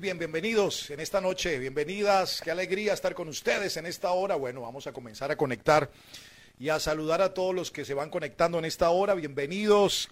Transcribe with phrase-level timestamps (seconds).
[0.00, 4.36] Bien, bienvenidos en esta noche, bienvenidas, qué alegría estar con ustedes en esta hora.
[4.36, 5.90] Bueno, vamos a comenzar a conectar
[6.56, 9.14] y a saludar a todos los que se van conectando en esta hora.
[9.14, 10.08] Bienvenidos.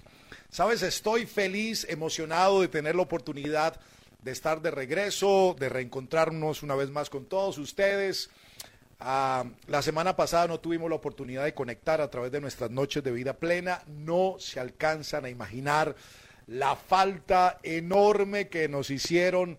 [0.51, 3.79] Sabes, estoy feliz, emocionado de tener la oportunidad
[4.23, 8.31] de estar de regreso, de reencontrarnos una vez más con todos ustedes.
[8.99, 13.05] Ah, la semana pasada no tuvimos la oportunidad de conectar a través de nuestras noches
[13.05, 13.83] de vida plena.
[13.87, 15.95] No se alcanzan a imaginar
[16.49, 19.59] la falta enorme que nos hicieron.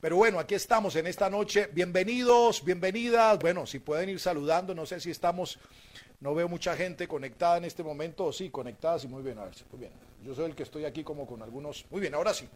[0.00, 1.68] Pero bueno, aquí estamos en esta noche.
[1.72, 3.38] Bienvenidos, bienvenidas.
[3.38, 5.58] Bueno, si pueden ir saludando, no sé si estamos,
[6.20, 8.30] no veo mucha gente conectada en este momento.
[8.30, 9.38] Sí, conectada, sí, muy bien.
[9.38, 9.92] A ver, muy bien.
[10.22, 11.86] Yo soy el que estoy aquí como con algunos.
[11.90, 12.46] Muy bien, ahora sí.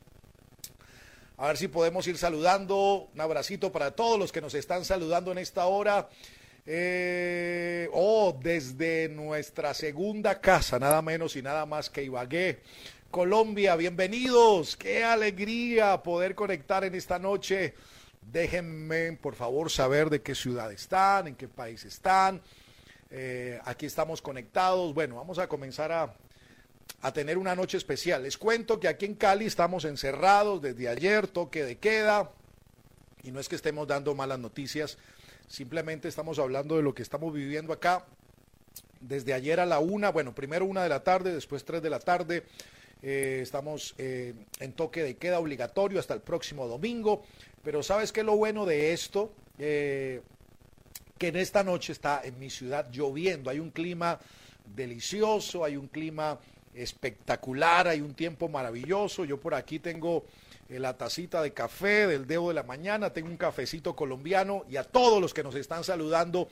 [1.38, 3.08] A ver si podemos ir saludando.
[3.14, 6.10] Un abracito para todos los que nos están saludando en esta hora.
[6.66, 12.60] Eh, oh, desde nuestra segunda casa, nada menos y nada más que Ibagué.
[13.10, 14.77] Colombia, bienvenidos.
[14.77, 17.74] Qué alegría poder conectar en esta noche.
[18.23, 22.40] Déjenme, por favor, saber de qué ciudad están, en qué país están.
[23.10, 24.95] Eh, aquí estamos conectados.
[24.95, 26.15] Bueno, vamos a comenzar a,
[27.02, 28.23] a tener una noche especial.
[28.23, 32.30] Les cuento que aquí en Cali estamos encerrados desde ayer, toque de queda.
[33.24, 34.99] Y no es que estemos dando malas noticias,
[35.49, 38.06] simplemente estamos hablando de lo que estamos viviendo acá.
[39.01, 41.99] Desde ayer a la una, bueno, primero una de la tarde, después tres de la
[41.99, 42.45] tarde.
[43.02, 47.23] Eh, estamos eh, en toque de queda obligatorio hasta el próximo domingo.
[47.62, 49.32] Pero ¿sabes qué es lo bueno de esto?
[49.59, 50.20] Eh,
[51.18, 53.51] que en esta noche está en mi ciudad lloviendo.
[53.51, 54.18] Hay un clima
[54.74, 56.38] delicioso, hay un clima
[56.74, 59.24] espectacular, hay un tiempo maravilloso.
[59.24, 60.24] Yo por aquí tengo
[60.68, 64.84] la tacita de café del dedo de la mañana, tengo un cafecito colombiano y a
[64.84, 66.48] todos los que nos están saludando,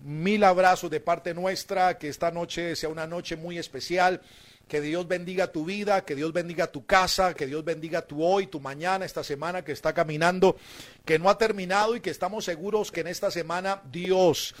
[0.00, 4.20] mil abrazos de parte nuestra, que esta noche sea una noche muy especial
[4.72, 8.46] que Dios bendiga tu vida, que Dios bendiga tu casa, que Dios bendiga tu hoy,
[8.46, 10.56] tu mañana, esta semana que está caminando,
[11.04, 14.54] que no ha terminado y que estamos seguros que en esta semana Dios,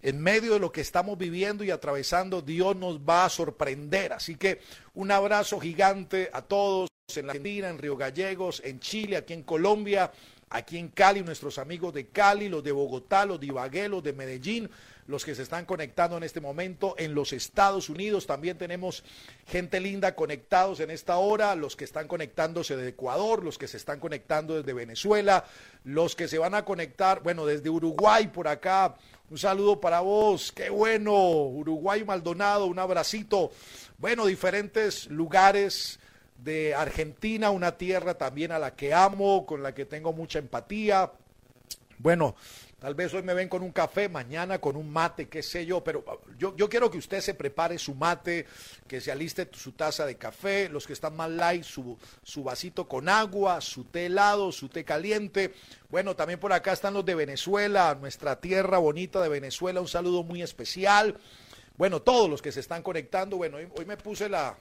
[0.00, 4.14] en medio de lo que estamos viviendo y atravesando, Dios nos va a sorprender.
[4.14, 4.62] Así que
[4.94, 9.42] un abrazo gigante a todos en la Argentina, en Río Gallegos, en Chile, aquí en
[9.42, 10.10] Colombia,
[10.48, 14.14] aquí en Cali, nuestros amigos de Cali, los de Bogotá, los de Ibagué, los de
[14.14, 14.70] Medellín,
[15.08, 18.26] los que se están conectando en este momento en los Estados Unidos.
[18.26, 19.02] También tenemos
[19.46, 23.78] gente linda conectados en esta hora, los que están conectándose de Ecuador, los que se
[23.78, 25.46] están conectando desde Venezuela,
[25.82, 28.96] los que se van a conectar, bueno, desde Uruguay por acá.
[29.30, 33.50] Un saludo para vos, qué bueno, Uruguay Maldonado, un abracito.
[33.96, 35.98] Bueno, diferentes lugares
[36.36, 41.10] de Argentina, una tierra también a la que amo, con la que tengo mucha empatía.
[41.98, 42.36] Bueno,
[42.78, 45.82] Tal vez hoy me ven con un café, mañana con un mate, qué sé yo,
[45.82, 46.04] pero
[46.38, 48.46] yo, yo quiero que usted se prepare su mate,
[48.86, 52.86] que se aliste su taza de café, los que están más light, su, su vasito
[52.86, 55.54] con agua, su té helado, su té caliente.
[55.90, 60.22] Bueno, también por acá están los de Venezuela, nuestra tierra bonita de Venezuela, un saludo
[60.22, 61.18] muy especial.
[61.76, 64.56] Bueno, todos los que se están conectando, bueno, hoy, hoy me puse la,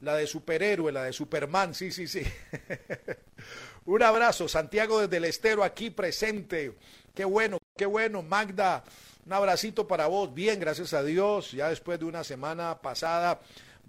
[0.00, 2.22] la de superhéroe, la de Superman, sí, sí, sí.
[3.84, 6.74] un abrazo, Santiago desde el Estero aquí presente.
[7.14, 8.84] Qué bueno, qué bueno, Magda.
[9.24, 10.34] Un abracito para vos.
[10.34, 11.52] Bien, gracias a Dios.
[11.52, 13.40] Ya después de una semana pasada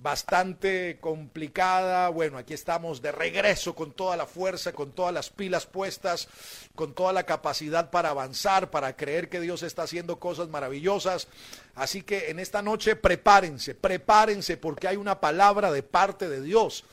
[0.02, 2.08] bastante complicada.
[2.08, 6.30] Bueno, aquí estamos de regreso con toda la fuerza, con todas las pilas puestas,
[6.74, 11.28] con toda la capacidad para avanzar, para creer que Dios está haciendo cosas maravillosas.
[11.76, 16.86] Así que en esta noche prepárense, prepárense porque hay una palabra de parte de Dios.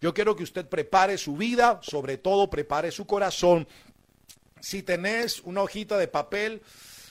[0.00, 3.68] Yo quiero que usted prepare su vida, sobre todo prepare su corazón
[4.66, 6.60] si tenés una hojita de papel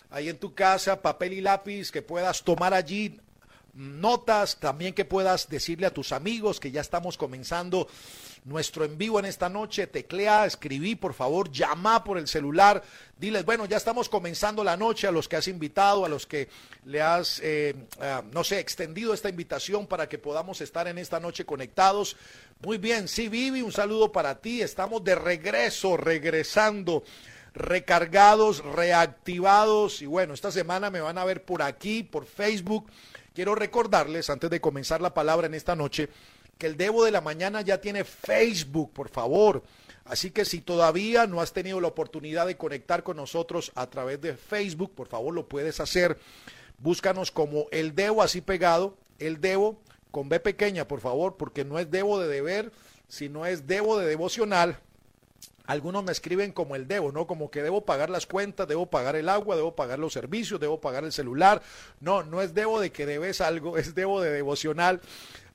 [0.09, 3.17] ahí en tu casa, papel y lápiz, que puedas tomar allí
[3.73, 7.87] notas, también que puedas decirle a tus amigos que ya estamos comenzando
[8.43, 12.83] nuestro en vivo en esta noche, teclea, escribí, por favor, llama por el celular,
[13.17, 16.49] diles, bueno, ya estamos comenzando la noche a los que has invitado, a los que
[16.83, 21.21] le has, eh, ah, no sé, extendido esta invitación para que podamos estar en esta
[21.21, 22.17] noche conectados.
[22.61, 27.03] Muy bien, sí, Vivi, un saludo para ti, estamos de regreso, regresando
[27.55, 30.01] recargados, reactivados.
[30.01, 32.91] Y bueno, esta semana me van a ver por aquí, por Facebook.
[33.33, 36.09] Quiero recordarles, antes de comenzar la palabra en esta noche,
[36.57, 39.63] que el Debo de la Mañana ya tiene Facebook, por favor.
[40.05, 44.21] Así que si todavía no has tenido la oportunidad de conectar con nosotros a través
[44.21, 46.19] de Facebook, por favor lo puedes hacer.
[46.77, 49.81] Búscanos como el Debo así pegado, el Debo
[50.11, 52.71] con B pequeña, por favor, porque no es Debo de deber,
[53.07, 54.79] sino es Debo de devocional
[55.67, 57.27] algunos me escriben como el debo, ¿no?
[57.27, 60.79] Como que debo pagar las cuentas, debo pagar el agua, debo pagar los servicios, debo
[60.79, 61.61] pagar el celular.
[61.99, 65.01] No, no es debo de que debes algo, es debo de devocional.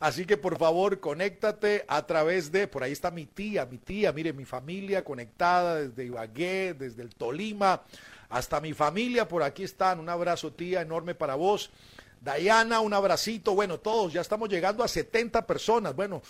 [0.00, 4.12] Así que por favor, conéctate a través de, por ahí está mi tía, mi tía,
[4.12, 7.82] mire, mi familia conectada desde Ibagué, desde el Tolima,
[8.30, 10.00] hasta mi familia, por aquí están.
[10.00, 11.70] Un abrazo, tía, enorme para vos.
[12.20, 13.54] Dayana, un abracito.
[13.54, 15.96] Bueno, todos, ya estamos llegando a 70 personas.
[15.96, 16.22] Bueno,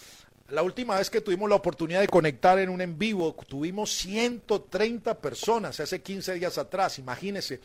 [0.51, 5.19] la última vez que tuvimos la oportunidad de conectar en un en vivo, tuvimos 130
[5.19, 7.61] personas hace 15 días atrás, imagínense.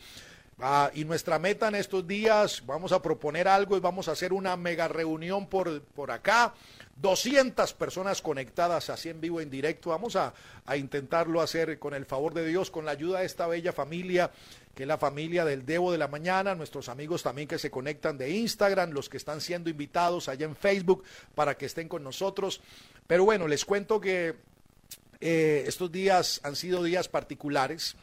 [0.58, 4.32] Ah, y nuestra meta en estos días, vamos a proponer algo y vamos a hacer
[4.32, 6.54] una mega reunión por, por acá.
[6.96, 9.90] 200 personas conectadas así en vivo, en directo.
[9.90, 10.32] Vamos a,
[10.64, 14.30] a intentarlo hacer con el favor de Dios, con la ayuda de esta bella familia
[14.76, 18.18] que es la familia del Debo de la Mañana, nuestros amigos también que se conectan
[18.18, 21.02] de Instagram, los que están siendo invitados allá en Facebook
[21.34, 22.60] para que estén con nosotros.
[23.06, 24.34] Pero bueno, les cuento que
[25.22, 27.96] eh, estos días han sido días particulares,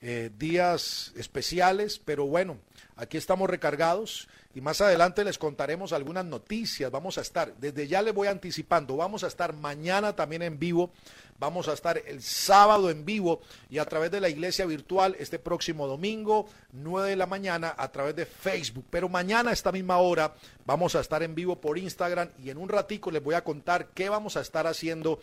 [0.00, 2.58] eh, días especiales, pero bueno,
[2.96, 4.26] aquí estamos recargados
[4.56, 6.90] y más adelante les contaremos algunas noticias.
[6.90, 10.92] Vamos a estar, desde ya les voy anticipando, vamos a estar mañana también en vivo,
[11.38, 15.38] vamos a estar el sábado en vivo y a través de la iglesia virtual este
[15.38, 18.86] próximo domingo, 9 de la mañana, a través de Facebook.
[18.88, 22.56] Pero mañana a esta misma hora vamos a estar en vivo por Instagram y en
[22.56, 25.20] un ratico les voy a contar qué vamos a estar haciendo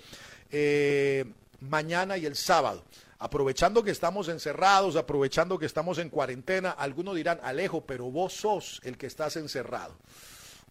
[0.51, 1.25] eh,
[1.59, 2.83] mañana y el sábado
[3.19, 8.81] aprovechando que estamos encerrados, aprovechando que estamos en cuarentena, algunos dirán, Alejo, pero vos sos
[8.83, 9.95] el que estás encerrado.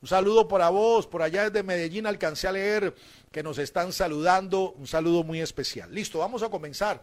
[0.02, 2.94] Un saludo para vos, por allá desde Medellín alcancé a leer
[3.30, 5.94] que nos están saludando, un saludo muy especial.
[5.94, 7.02] Listo, vamos a comenzar.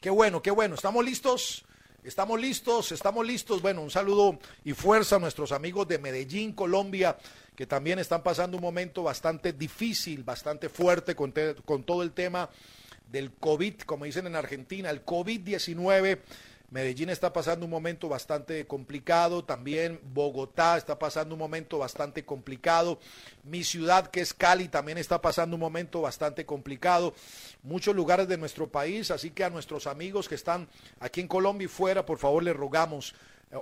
[0.00, 1.64] Qué bueno, qué bueno, ¿estamos listos?
[2.04, 3.60] Estamos listos, estamos listos.
[3.60, 7.18] Bueno, un saludo y fuerza a nuestros amigos de Medellín, Colombia,
[7.56, 12.48] que también están pasando un momento bastante difícil, bastante fuerte con, con todo el tema
[13.06, 16.18] del COVID, como dicen en Argentina, el COVID-19.
[16.70, 22.98] Medellín está pasando un momento bastante complicado, también Bogotá está pasando un momento bastante complicado,
[23.44, 27.14] mi ciudad que es Cali también está pasando un momento bastante complicado,
[27.62, 30.68] muchos lugares de nuestro país, así que a nuestros amigos que están
[30.98, 33.14] aquí en Colombia y fuera, por favor les rogamos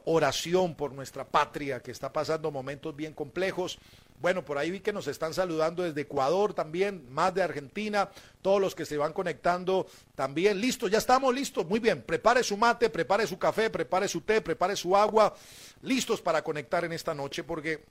[0.05, 3.79] oración por nuestra patria que está pasando momentos bien complejos.
[4.21, 8.09] Bueno, por ahí vi que nos están saludando desde Ecuador también, más de Argentina,
[8.43, 10.61] todos los que se van conectando también.
[10.61, 11.67] Listo, ya estamos listos.
[11.67, 15.35] Muy bien, prepare su mate, prepare su café, prepare su té, prepare su agua.
[15.83, 17.85] Listos para conectar en esta noche porque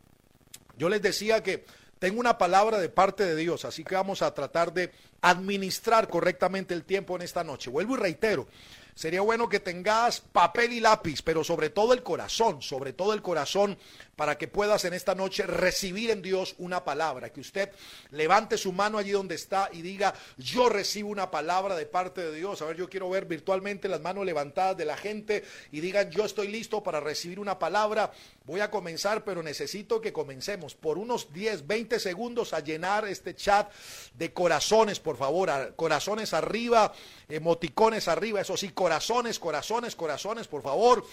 [0.78, 1.66] yo les decía que
[2.00, 4.92] tengo una palabra de parte de Dios, así que vamos a tratar de
[5.22, 7.70] administrar correctamente el tiempo en esta noche.
[7.70, 8.48] Vuelvo y reitero,
[8.96, 13.22] sería bueno que tengas papel y lápiz, pero sobre todo el corazón, sobre todo el
[13.22, 13.78] corazón,
[14.16, 17.72] para que puedas en esta noche recibir en Dios una palabra, que usted
[18.12, 22.36] levante su mano allí donde está y diga, yo recibo una palabra de parte de
[22.36, 22.62] Dios.
[22.62, 26.26] A ver, yo quiero ver virtualmente las manos levantadas de la gente y digan, yo
[26.26, 28.12] estoy listo para recibir una palabra.
[28.46, 33.36] Voy a comenzar, pero necesito que comencemos por unos 10, 20 segundos a llenar este
[33.36, 33.72] chat
[34.16, 36.94] de corazones, por favor, corazones arriba,
[37.30, 41.06] emoticones arriba, eso sí, corazones, corazones, corazones, por favor.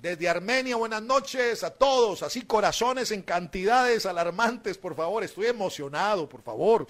[0.00, 6.26] Desde Armenia, buenas noches a todos, así corazones en cantidades alarmantes, por favor, estoy emocionado,
[6.26, 6.86] por favor.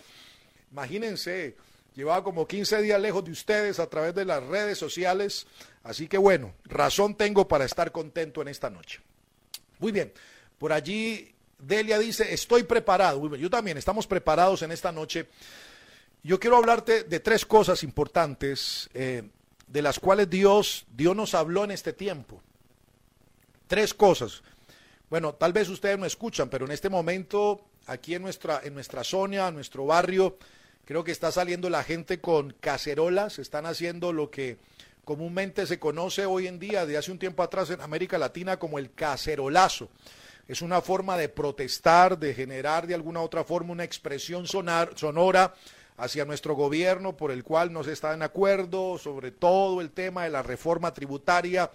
[0.70, 1.56] Imagínense,
[1.96, 5.48] llevaba como 15 días lejos de ustedes a través de las redes sociales,
[5.82, 9.00] así que bueno, razón tengo para estar contento en esta noche.
[9.80, 10.12] Muy bien,
[10.56, 13.34] por allí Delia dice, estoy preparado.
[13.34, 15.26] Yo también, estamos preparados en esta noche.
[16.22, 19.28] Yo quiero hablarte de tres cosas importantes eh,
[19.66, 22.40] de las cuales Dios, Dios nos habló en este tiempo.
[23.70, 24.42] Tres cosas.
[25.10, 29.04] Bueno, tal vez ustedes no escuchan, pero en este momento, aquí en nuestra, en nuestra
[29.04, 30.38] zona, en nuestro barrio,
[30.84, 34.58] creo que está saliendo la gente con cacerolas, están haciendo lo que
[35.04, 38.76] comúnmente se conoce hoy en día, de hace un tiempo atrás en América Latina, como
[38.76, 39.88] el cacerolazo.
[40.48, 45.54] Es una forma de protestar, de generar de alguna otra forma una expresión sonar, sonora
[45.96, 50.24] hacia nuestro gobierno por el cual no se está en acuerdo, sobre todo el tema
[50.24, 51.70] de la reforma tributaria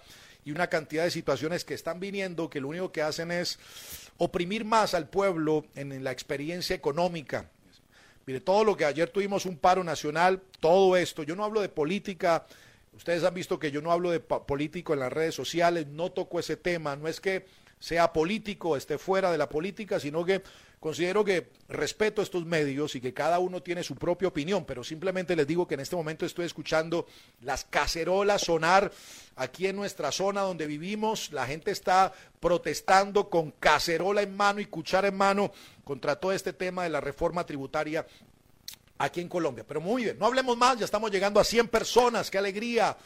[0.46, 3.58] y una cantidad de situaciones que están viniendo que lo único que hacen es
[4.16, 7.50] oprimir más al pueblo en la experiencia económica.
[8.26, 11.68] Mire, todo lo que ayer tuvimos un paro nacional, todo esto, yo no hablo de
[11.68, 12.46] política,
[12.94, 16.38] ustedes han visto que yo no hablo de político en las redes sociales, no toco
[16.38, 17.44] ese tema, no es que
[17.80, 20.42] sea político, esté fuera de la política, sino que
[20.86, 25.34] Considero que respeto estos medios y que cada uno tiene su propia opinión, pero simplemente
[25.34, 27.08] les digo que en este momento estoy escuchando
[27.40, 28.92] las cacerolas sonar
[29.34, 31.32] aquí en nuestra zona donde vivimos.
[31.32, 35.50] La gente está protestando con cacerola en mano y cuchara en mano
[35.82, 38.06] contra todo este tema de la reforma tributaria
[38.96, 39.64] aquí en Colombia.
[39.66, 42.96] Pero muy bien, no hablemos más, ya estamos llegando a 100 personas, qué alegría.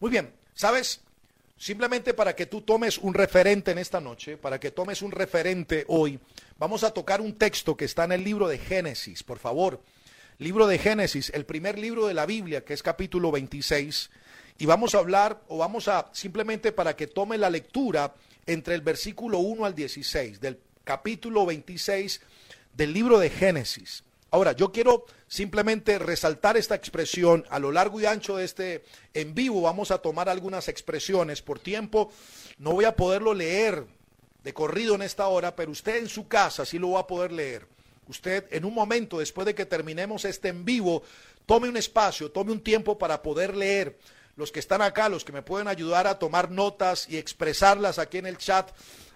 [0.00, 1.00] Muy bien, ¿sabes?
[1.62, 5.84] Simplemente para que tú tomes un referente en esta noche, para que tomes un referente
[5.86, 6.18] hoy,
[6.58, 9.80] vamos a tocar un texto que está en el libro de Génesis, por favor.
[10.38, 14.10] Libro de Génesis, el primer libro de la Biblia, que es capítulo 26.
[14.58, 18.12] Y vamos a hablar, o vamos a, simplemente para que tome la lectura
[18.44, 22.22] entre el versículo 1 al 16, del capítulo 26
[22.74, 24.02] del libro de Génesis.
[24.32, 29.34] Ahora, yo quiero simplemente resaltar esta expresión a lo largo y ancho de este en
[29.34, 29.60] vivo.
[29.60, 31.42] Vamos a tomar algunas expresiones.
[31.42, 32.10] Por tiempo
[32.56, 33.84] no voy a poderlo leer
[34.42, 37.30] de corrido en esta hora, pero usted en su casa sí lo va a poder
[37.30, 37.66] leer.
[38.08, 41.02] Usted en un momento, después de que terminemos este en vivo,
[41.44, 43.98] tome un espacio, tome un tiempo para poder leer.
[44.36, 48.16] Los que están acá, los que me pueden ayudar a tomar notas y expresarlas aquí
[48.16, 48.70] en el chat,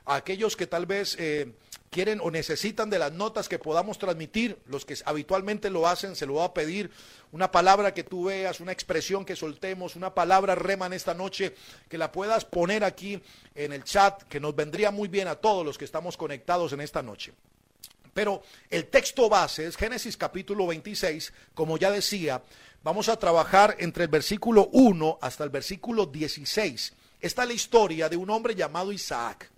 [0.04, 1.16] a aquellos que tal vez...
[1.18, 1.54] Eh,
[1.90, 6.26] quieren o necesitan de las notas que podamos transmitir, los que habitualmente lo hacen, se
[6.26, 6.90] lo voy a pedir,
[7.32, 11.54] una palabra que tú veas, una expresión que soltemos, una palabra rema en esta noche,
[11.88, 13.20] que la puedas poner aquí
[13.54, 16.80] en el chat, que nos vendría muy bien a todos los que estamos conectados en
[16.80, 17.32] esta noche.
[18.14, 22.42] Pero el texto base es Génesis capítulo 26, como ya decía,
[22.82, 26.94] vamos a trabajar entre el versículo 1 hasta el versículo 16.
[27.20, 29.50] Esta es la historia de un hombre llamado Isaac.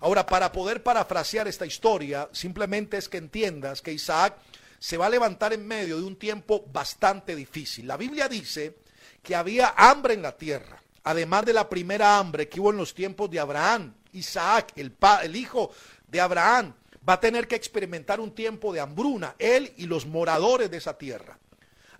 [0.00, 4.36] Ahora, para poder parafrasear esta historia, simplemente es que entiendas que Isaac
[4.78, 7.86] se va a levantar en medio de un tiempo bastante difícil.
[7.86, 8.76] La Biblia dice
[9.22, 12.94] que había hambre en la tierra, además de la primera hambre que hubo en los
[12.94, 13.94] tiempos de Abraham.
[14.12, 15.70] Isaac, el, el hijo
[16.06, 16.74] de Abraham,
[17.06, 20.96] va a tener que experimentar un tiempo de hambruna, él y los moradores de esa
[20.96, 21.38] tierra.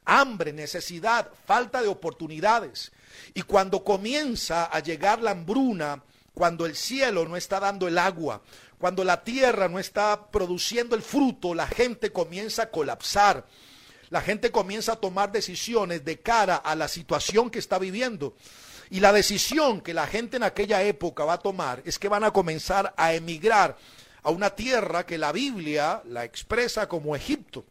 [0.05, 2.93] Hambre, necesidad, falta de oportunidades.
[3.35, 6.02] Y cuando comienza a llegar la hambruna,
[6.38, 8.40] cuando el cielo no está dando el agua,
[8.78, 13.45] cuando la tierra no está produciendo el fruto, la gente comienza a colapsar.
[14.11, 18.37] La gente comienza a tomar decisiones de cara a la situación que está viviendo.
[18.88, 22.23] Y la decisión que la gente en aquella época va a tomar es que van
[22.23, 23.76] a comenzar a emigrar
[24.23, 27.64] a una tierra que la Biblia la expresa como Egipto.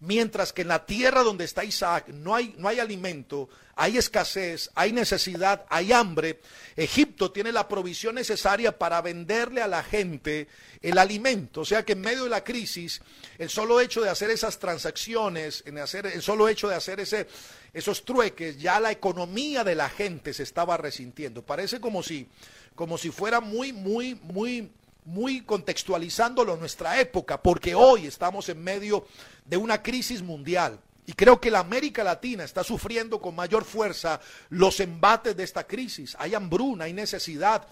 [0.00, 4.70] Mientras que en la tierra donde está Isaac no hay, no hay alimento, hay escasez,
[4.74, 6.40] hay necesidad, hay hambre.
[6.76, 10.48] Egipto tiene la provisión necesaria para venderle a la gente
[10.82, 11.62] el alimento.
[11.62, 13.00] O sea que en medio de la crisis,
[13.38, 17.26] el solo hecho de hacer esas transacciones, en hacer, el solo hecho de hacer ese,
[17.72, 21.42] esos trueques, ya la economía de la gente se estaba resintiendo.
[21.42, 22.28] Parece como si,
[22.74, 24.70] como si fuera muy, muy, muy
[25.04, 29.06] muy contextualizándolo en nuestra época, porque hoy estamos en medio
[29.44, 30.78] de una crisis mundial.
[31.04, 34.20] Y creo que la América Latina está sufriendo con mayor fuerza
[34.50, 36.16] los embates de esta crisis.
[36.18, 37.66] Hay hambruna, hay necesidad,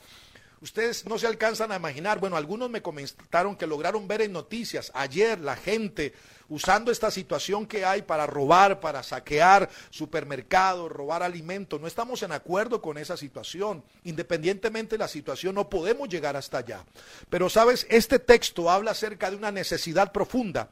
[0.62, 4.92] Ustedes no se alcanzan a imaginar, bueno, algunos me comentaron que lograron ver en noticias
[4.94, 6.12] ayer la gente
[6.50, 11.80] usando esta situación que hay para robar, para saquear supermercados, robar alimentos.
[11.80, 13.82] No estamos en acuerdo con esa situación.
[14.04, 16.84] Independientemente de la situación, no podemos llegar hasta allá.
[17.30, 20.68] Pero sabes, este texto habla acerca de una necesidad profunda.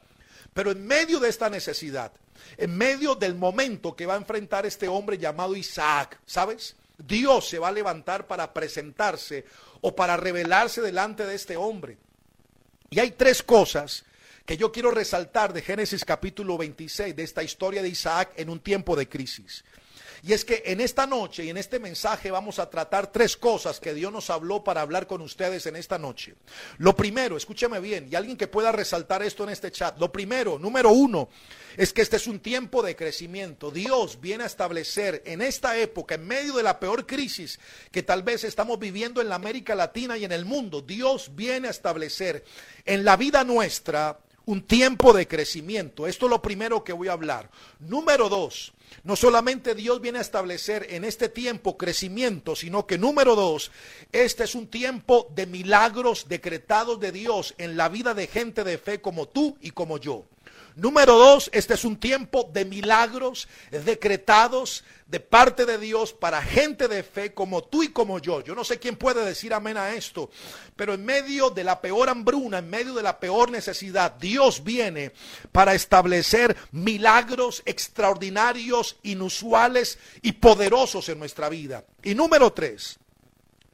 [0.53, 2.11] Pero en medio de esta necesidad,
[2.57, 6.75] en medio del momento que va a enfrentar este hombre llamado Isaac, ¿sabes?
[6.97, 9.45] Dios se va a levantar para presentarse
[9.81, 11.97] o para revelarse delante de este hombre.
[12.89, 14.03] Y hay tres cosas
[14.45, 18.59] que yo quiero resaltar de Génesis capítulo 26, de esta historia de Isaac en un
[18.59, 19.63] tiempo de crisis.
[20.23, 23.79] Y es que en esta noche y en este mensaje vamos a tratar tres cosas
[23.79, 26.35] que Dios nos habló para hablar con ustedes en esta noche.
[26.77, 29.97] Lo primero, escúcheme bien, y alguien que pueda resaltar esto en este chat.
[29.99, 31.29] Lo primero, número uno,
[31.77, 33.71] es que este es un tiempo de crecimiento.
[33.71, 37.59] Dios viene a establecer en esta época, en medio de la peor crisis
[37.91, 41.67] que tal vez estamos viviendo en la América Latina y en el mundo, Dios viene
[41.67, 42.43] a establecer
[42.85, 46.07] en la vida nuestra un tiempo de crecimiento.
[46.07, 47.49] Esto es lo primero que voy a hablar.
[47.79, 48.73] Número dos,
[49.03, 53.71] no solamente Dios viene a establecer en este tiempo crecimiento, sino que número dos,
[54.11, 58.77] este es un tiempo de milagros decretados de Dios en la vida de gente de
[58.77, 60.25] fe como tú y como yo.
[60.79, 66.87] Número dos, este es un tiempo de milagros decretados de parte de Dios para gente
[66.87, 68.41] de fe como tú y como yo.
[68.41, 70.29] Yo no sé quién puede decir amén a esto,
[70.77, 75.11] pero en medio de la peor hambruna, en medio de la peor necesidad, Dios viene
[75.51, 81.83] para establecer milagros extraordinarios, inusuales y poderosos en nuestra vida.
[82.03, 82.99] Y número tres,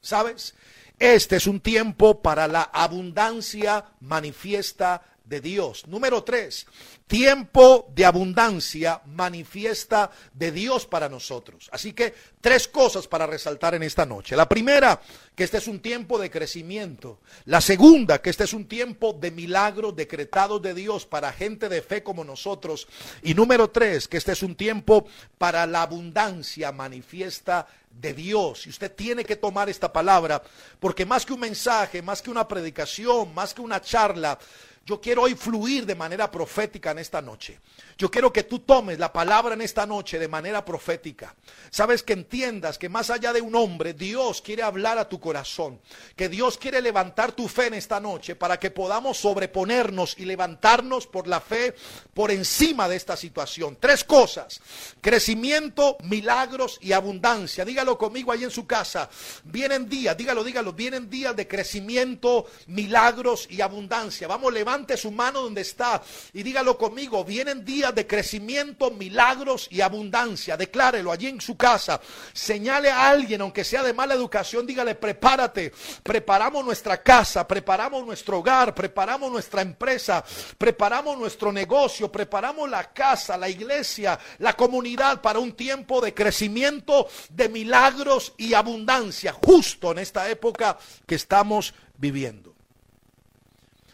[0.01, 0.55] ¿sabes?
[0.97, 5.87] Este es un tiempo para la abundancia manifiesta de Dios.
[5.87, 6.67] Número tres,
[7.07, 11.69] tiempo de abundancia manifiesta de Dios para nosotros.
[11.71, 14.35] Así que tres cosas para resaltar en esta noche.
[14.35, 15.01] La primera,
[15.35, 17.19] que este es un tiempo de crecimiento.
[17.45, 21.81] La segunda, que este es un tiempo de milagros decretados de Dios para gente de
[21.81, 22.87] fe como nosotros.
[23.23, 28.67] Y número tres, que este es un tiempo para la abundancia manifiesta de Dios.
[28.67, 30.41] Y usted tiene que tomar esta palabra,
[30.79, 34.37] porque más que un mensaje, más que una predicación, más que una charla,
[34.85, 37.59] yo quiero hoy fluir de manera profética en esta noche.
[37.97, 41.33] Yo quiero que tú tomes la palabra en esta noche de manera profética.
[41.69, 45.79] Sabes que entiendas que más allá de un hombre, Dios quiere hablar a tu corazón.
[46.15, 51.07] Que Dios quiere levantar tu fe en esta noche para que podamos sobreponernos y levantarnos
[51.07, 51.73] por la fe
[52.13, 53.77] por encima de esta situación.
[53.79, 54.59] Tres cosas.
[54.99, 57.63] Crecimiento, milagros y abundancia.
[57.63, 59.09] Dígalo conmigo ahí en su casa.
[59.45, 60.73] Vienen días, dígalo, dígalo.
[60.73, 64.27] Vienen días de crecimiento, milagros y abundancia.
[64.27, 66.01] Vamos, levante su mano donde está
[66.33, 67.23] y dígalo conmigo.
[67.23, 70.57] Vienen días de crecimiento, milagros y abundancia.
[70.57, 71.99] Declárelo allí en su casa.
[72.33, 75.71] Señale a alguien, aunque sea de mala educación, dígale, prepárate.
[76.03, 80.23] Preparamos nuestra casa, preparamos nuestro hogar, preparamos nuestra empresa,
[80.57, 87.07] preparamos nuestro negocio, preparamos la casa, la iglesia, la comunidad para un tiempo de crecimiento,
[87.29, 92.54] de milagros y abundancia, justo en esta época que estamos viviendo.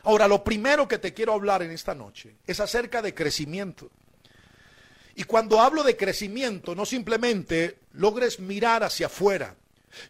[0.03, 3.89] Ahora, lo primero que te quiero hablar en esta noche es acerca de crecimiento.
[5.15, 9.55] Y cuando hablo de crecimiento, no simplemente logres mirar hacia afuera.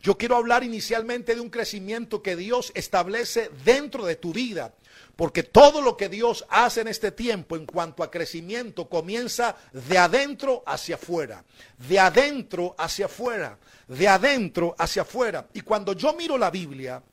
[0.02, 4.74] Yo quiero hablar inicialmente de un crecimiento que Dios establece dentro de tu vida.
[5.16, 9.98] Porque todo lo que Dios hace en este tiempo en cuanto a crecimiento comienza de
[9.98, 11.44] adentro hacia afuera.
[11.78, 13.58] De adentro hacia afuera.
[13.88, 15.48] De adentro hacia afuera.
[15.54, 17.04] Y cuando yo miro la Biblia,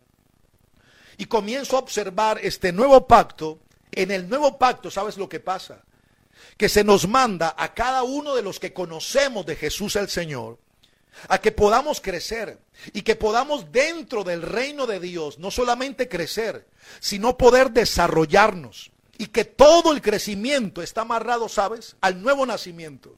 [1.18, 3.58] y comienzo a observar este nuevo pacto,
[3.90, 5.82] en el nuevo pacto, ¿sabes lo que pasa?
[6.56, 10.58] Que se nos manda a cada uno de los que conocemos de Jesús el Señor,
[11.28, 12.58] a que podamos crecer
[12.92, 16.68] y que podamos dentro del reino de Dios no solamente crecer,
[17.00, 18.92] sino poder desarrollarnos.
[19.20, 21.96] Y que todo el crecimiento está amarrado, ¿sabes?
[22.00, 23.16] Al nuevo nacimiento.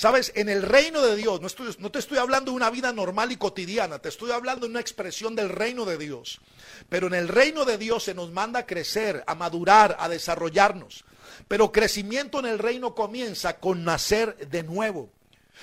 [0.00, 3.36] Sabes, en el reino de Dios, no, te estoy hablando de una vida normal y
[3.36, 6.40] cotidiana, te estoy hablando de una expresión del reino de Dios.
[6.88, 11.04] Pero en el reino de Dios se nos manda a crecer, a madurar, a desarrollarnos.
[11.48, 15.10] Pero crecimiento en el reino comienza con nacer de nuevo.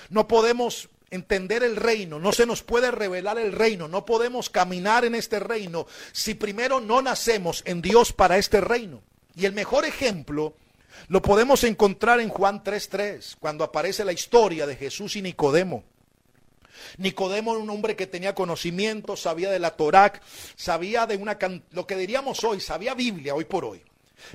[0.08, 5.04] No podemos entender el reino, no se nos puede revelar el reino, no podemos caminar
[5.04, 9.02] en este reino si primero no nacemos en Dios para este reino.
[9.34, 10.54] Y el mejor ejemplo
[11.08, 15.84] lo podemos encontrar en Juan 3.3, cuando aparece la historia de Jesús y Nicodemo.
[16.96, 20.12] Nicodemo era un hombre que tenía conocimiento, sabía de la Torá,
[20.56, 21.38] sabía de una,
[21.70, 23.82] lo que diríamos hoy, sabía Biblia hoy por hoy.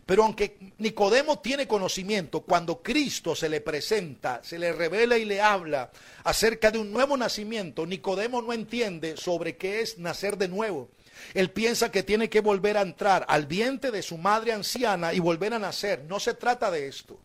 [0.05, 5.41] Pero aunque Nicodemo tiene conocimiento, cuando Cristo se le presenta, se le revela y le
[5.41, 5.91] habla
[6.23, 10.89] acerca de un nuevo nacimiento, Nicodemo no entiende sobre qué es nacer de nuevo.
[11.33, 15.19] Él piensa que tiene que volver a entrar al vientre de su madre anciana y
[15.19, 16.03] volver a nacer.
[16.07, 17.19] No se trata de esto.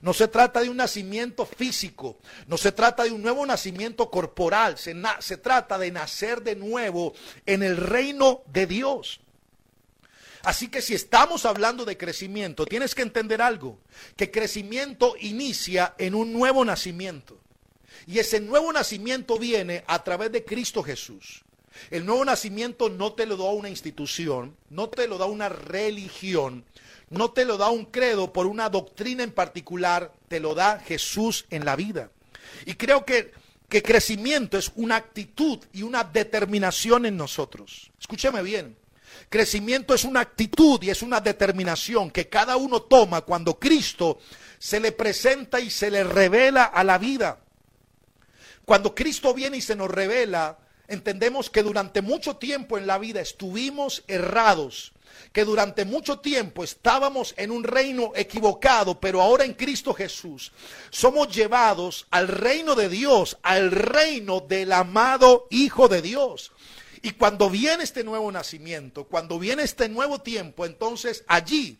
[0.00, 4.76] No se trata de un nacimiento físico, no se trata de un nuevo nacimiento corporal,
[4.76, 7.14] se, se, trata de nacer de nuevo
[7.46, 9.20] en el reino de Dios.
[10.42, 13.78] Así que si estamos hablando de crecimiento, tienes que entender algo,
[14.14, 17.38] que crecimiento inicia en un nuevo nacimiento.
[18.06, 21.44] Y ese nuevo nacimiento viene a través de Cristo Jesús.
[21.90, 26.64] El nuevo nacimiento no te lo da una institución, no te lo da una religión,
[27.10, 31.46] no te lo da un credo por una doctrina en particular, te lo da Jesús
[31.50, 32.10] en la vida.
[32.66, 33.32] Y creo que,
[33.68, 37.90] que crecimiento es una actitud y una determinación en nosotros.
[38.00, 38.76] Escúcheme bien.
[39.28, 44.18] Crecimiento es una actitud y es una determinación que cada uno toma cuando Cristo
[44.58, 47.40] se le presenta y se le revela a la vida.
[48.64, 50.58] Cuando Cristo viene y se nos revela,
[50.88, 54.92] entendemos que durante mucho tiempo en la vida estuvimos errados,
[55.32, 60.52] que durante mucho tiempo estábamos en un reino equivocado, pero ahora en Cristo Jesús
[60.90, 66.52] somos llevados al reino de Dios, al reino del amado Hijo de Dios.
[67.02, 71.78] Y cuando viene este nuevo nacimiento, cuando viene este nuevo tiempo, entonces allí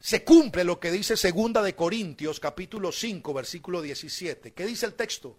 [0.00, 4.52] se cumple lo que dice segunda de Corintios capítulo 5 versículo 17.
[4.52, 5.36] ¿Qué dice el texto?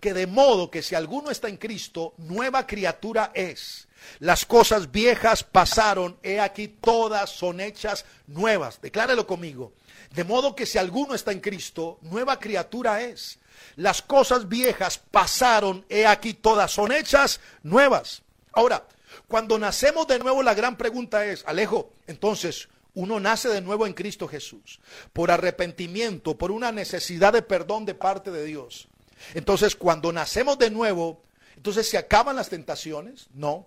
[0.00, 3.88] Que de modo que si alguno está en Cristo, nueva criatura es.
[4.18, 8.80] Las cosas viejas pasaron, he aquí todas son hechas nuevas.
[8.80, 9.72] Declárelo conmigo.
[10.14, 13.38] De modo que si alguno está en Cristo, nueva criatura es.
[13.76, 18.22] Las cosas viejas pasaron, he aquí todas son hechas nuevas.
[18.52, 18.86] Ahora,
[19.28, 23.92] cuando nacemos de nuevo, la gran pregunta es, Alejo, entonces, uno nace de nuevo en
[23.92, 24.80] Cristo Jesús,
[25.12, 28.88] por arrepentimiento, por una necesidad de perdón de parte de Dios.
[29.34, 31.22] Entonces, cuando nacemos de nuevo,
[31.56, 33.66] entonces se acaban las tentaciones, no.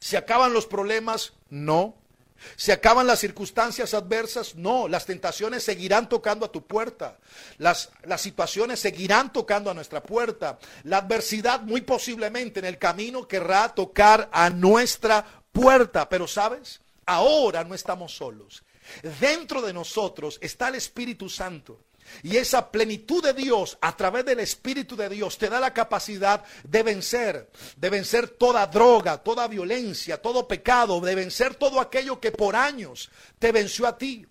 [0.00, 1.32] ¿Se acaban los problemas?
[1.50, 1.96] No.
[2.56, 4.54] ¿Se acaban las circunstancias adversas?
[4.54, 7.18] No, las tentaciones seguirán tocando a tu puerta.
[7.58, 10.58] Las, las, situaciones seguirán tocando a nuestra puerta.
[10.84, 16.08] La adversidad muy posiblemente en el camino querrá tocar a nuestra puerta.
[16.08, 18.62] Pero sabes, ahora no estamos solos.
[19.20, 21.80] Dentro de nosotros está el Espíritu Santo.
[22.22, 26.44] Y esa plenitud de Dios a través del Espíritu de Dios te da la capacidad
[26.64, 32.32] de vencer, de vencer toda droga, toda violencia, todo pecado, de vencer todo aquello que
[32.32, 34.26] por años te venció a ti.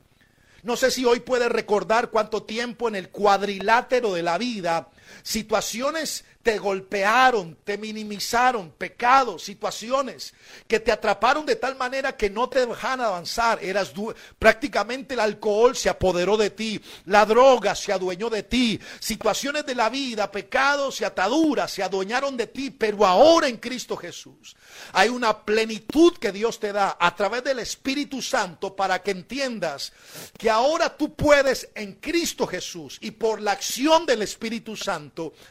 [0.63, 4.89] No sé si hoy puedes recordar cuánto tiempo en el cuadrilátero de la vida,
[5.23, 10.33] situaciones te golpearon, te minimizaron, pecados, situaciones
[10.65, 13.61] que te atraparon de tal manera que no te dejan avanzar.
[13.61, 13.91] Eras
[14.39, 19.75] prácticamente el alcohol se apoderó de ti, la droga se adueñó de ti, situaciones de
[19.75, 24.55] la vida, pecados y ataduras se adueñaron de ti, pero ahora en Cristo Jesús
[24.93, 29.91] hay una plenitud que Dios te da a través del Espíritu Santo para que entiendas
[30.37, 34.96] que ahora tú puedes en Cristo Jesús y por la acción del Espíritu Santo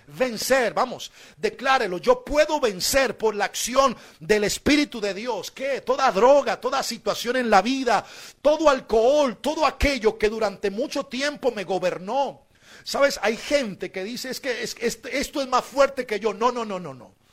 [0.07, 0.75] vencer.
[0.75, 1.99] Vamos, declárelo.
[1.99, 5.51] Yo puedo vencer por la acción del Espíritu de Dios.
[5.51, 8.05] Que toda droga, toda situación en la vida,
[8.43, 12.43] todo alcohol, todo aquello que durante mucho tiempo me gobernó.
[12.85, 16.33] Sabes, hay gente que dice es que esto es más fuerte que yo.
[16.33, 17.26] No, no, no, no, no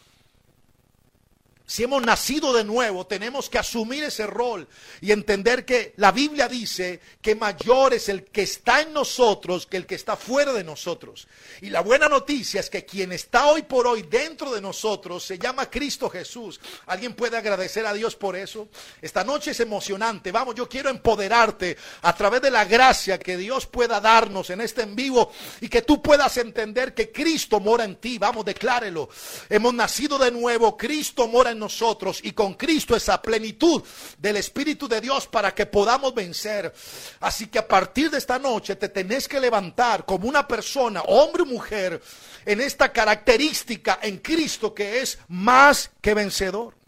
[1.65, 4.67] si hemos nacido de nuevo, tenemos que asumir ese rol
[4.99, 9.77] y entender que la Biblia dice que mayor es el que está en nosotros que
[9.77, 11.27] el que está fuera de nosotros.
[11.61, 15.39] Y la buena noticia es que quien está hoy por hoy dentro de nosotros se
[15.39, 16.59] llama Cristo Jesús.
[16.85, 18.67] ¿Alguien puede agradecer a Dios por eso?
[19.01, 20.31] Esta noche es emocionante.
[20.31, 24.81] Vamos, yo quiero empoderarte a través de la gracia que Dios pueda darnos en este
[24.81, 28.17] en vivo y que tú puedas entender que Cristo mora en ti.
[28.17, 29.09] Vamos, declárelo.
[29.49, 33.81] Hemos nacido de nuevo, Cristo mora en nosotros y con Cristo esa plenitud
[34.17, 36.73] del Espíritu de Dios para que podamos vencer.
[37.19, 41.43] Así que a partir de esta noche te tenés que levantar como una persona, hombre
[41.43, 42.01] o mujer,
[42.45, 46.82] en esta característica en Cristo que es más que vencedor.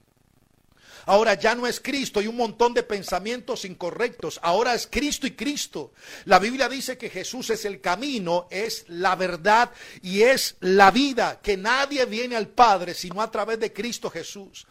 [1.06, 4.40] Ahora ya no es Cristo y un montón de pensamientos incorrectos.
[4.42, 5.94] Ahora es Cristo y Cristo.
[6.26, 11.40] La Biblia dice que Jesús es el camino, es la verdad y es la vida.
[11.42, 14.66] Que nadie viene al Padre sino a través de Cristo Jesús.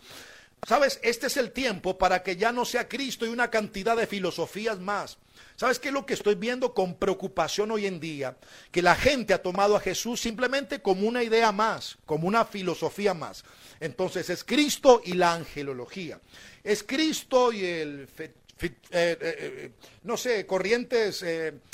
[0.67, 4.07] Sabes, este es el tiempo para que ya no sea Cristo y una cantidad de
[4.07, 5.19] filosofías más.
[5.57, 8.37] ¿Sabes qué es lo que estoy viendo con preocupación hoy en día?
[8.73, 13.15] Que la gente ha tomado a Jesús simplemente como una idea más, como una filosofía
[13.15, 13.45] más.
[13.79, 16.21] Entonces es Cristo y la angelología.
[16.65, 18.29] Es Cristo y el, eh,
[18.61, 19.71] eh, eh,
[20.03, 21.25] no sé, corrientes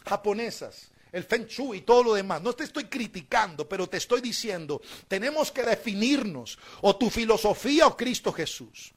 [0.07, 2.41] japonesas el Feng Shui y todo lo demás.
[2.41, 7.97] No te estoy criticando, pero te estoy diciendo, tenemos que definirnos o tu filosofía o
[7.97, 8.93] Cristo Jesús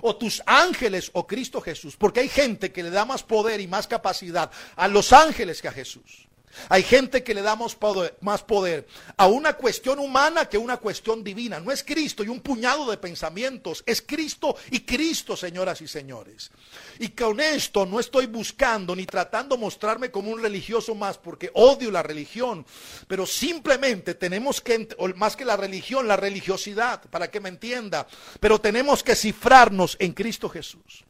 [0.00, 3.66] o tus ángeles o Cristo Jesús, porque hay gente que le da más poder y
[3.66, 6.28] más capacidad a los ángeles que a Jesús.
[6.68, 7.76] Hay gente que le damos
[8.20, 8.86] más poder
[9.16, 11.60] a una cuestión humana que a una cuestión divina.
[11.60, 16.50] No es Cristo y un puñado de pensamientos, es Cristo y Cristo, señoras y señores.
[16.98, 21.90] Y con esto no estoy buscando ni tratando mostrarme como un religioso más, porque odio
[21.90, 22.64] la religión,
[23.06, 28.06] pero simplemente tenemos que, más que la religión, la religiosidad, para que me entienda,
[28.40, 31.04] pero tenemos que cifrarnos en Cristo Jesús.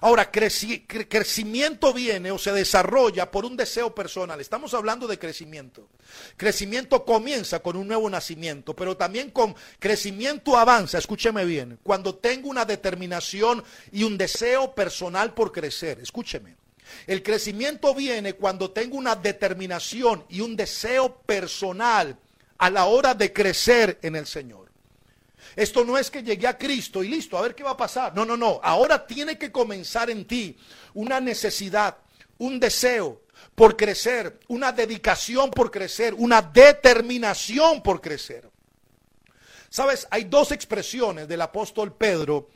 [0.00, 4.40] Ahora, crecimiento viene o se desarrolla por un deseo personal.
[4.40, 5.88] Estamos hablando de crecimiento.
[6.36, 12.48] Crecimiento comienza con un nuevo nacimiento, pero también con crecimiento avanza, escúcheme bien, cuando tengo
[12.48, 16.00] una determinación y un deseo personal por crecer.
[16.00, 16.56] Escúcheme.
[17.06, 22.18] El crecimiento viene cuando tengo una determinación y un deseo personal
[22.58, 24.63] a la hora de crecer en el Señor.
[25.56, 28.14] Esto no es que llegué a Cristo y listo, a ver qué va a pasar.
[28.14, 28.60] No, no, no.
[28.62, 30.56] Ahora tiene que comenzar en ti
[30.94, 31.98] una necesidad,
[32.38, 33.22] un deseo
[33.54, 38.50] por crecer, una dedicación por crecer, una determinación por crecer.
[39.68, 42.48] Sabes, hay dos expresiones del apóstol Pedro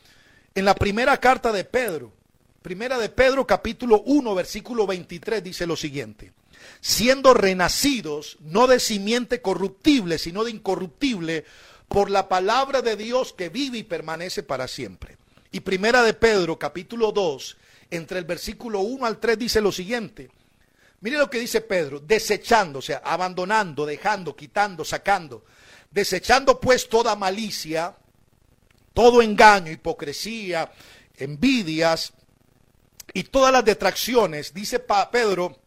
[0.55, 2.13] en la primera carta de Pedro.
[2.63, 6.33] Primera de Pedro capítulo 1 versículo 23 dice lo siguiente.
[6.81, 11.45] Siendo renacidos no de simiente corruptible, sino de incorruptible
[11.89, 15.17] por la palabra de Dios que vive y permanece para siempre.
[15.51, 17.57] Y primera de Pedro, capítulo 2,
[17.91, 20.31] entre el versículo 1 al 3 dice lo siguiente.
[21.01, 25.45] Mire lo que dice Pedro, desechando, o sea, abandonando, dejando, quitando, sacando,
[25.91, 27.97] desechando pues toda malicia,
[28.93, 30.71] todo engaño, hipocresía,
[31.17, 32.13] envidias,
[33.13, 35.59] y todas las detracciones, dice Pedro,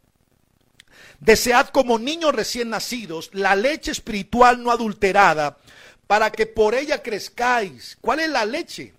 [1.19, 5.57] desead como niños recién nacidos la leche espiritual no adulterada,
[6.11, 7.97] para que por ella crezcáis.
[8.01, 8.93] ¿Cuál es la leche?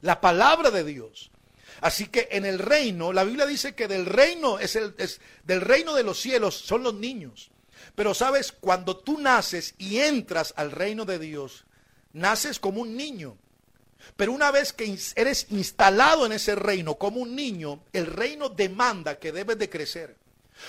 [0.00, 1.32] La palabra de Dios.
[1.80, 5.60] Así que en el reino, la Biblia dice que del reino es el es, del
[5.60, 7.50] reino de los cielos son los niños.
[7.96, 11.64] Pero sabes, cuando tú naces y entras al reino de Dios,
[12.12, 13.36] naces como un niño.
[14.16, 19.18] Pero una vez que eres instalado en ese reino como un niño, el reino demanda
[19.18, 20.14] que debes de crecer.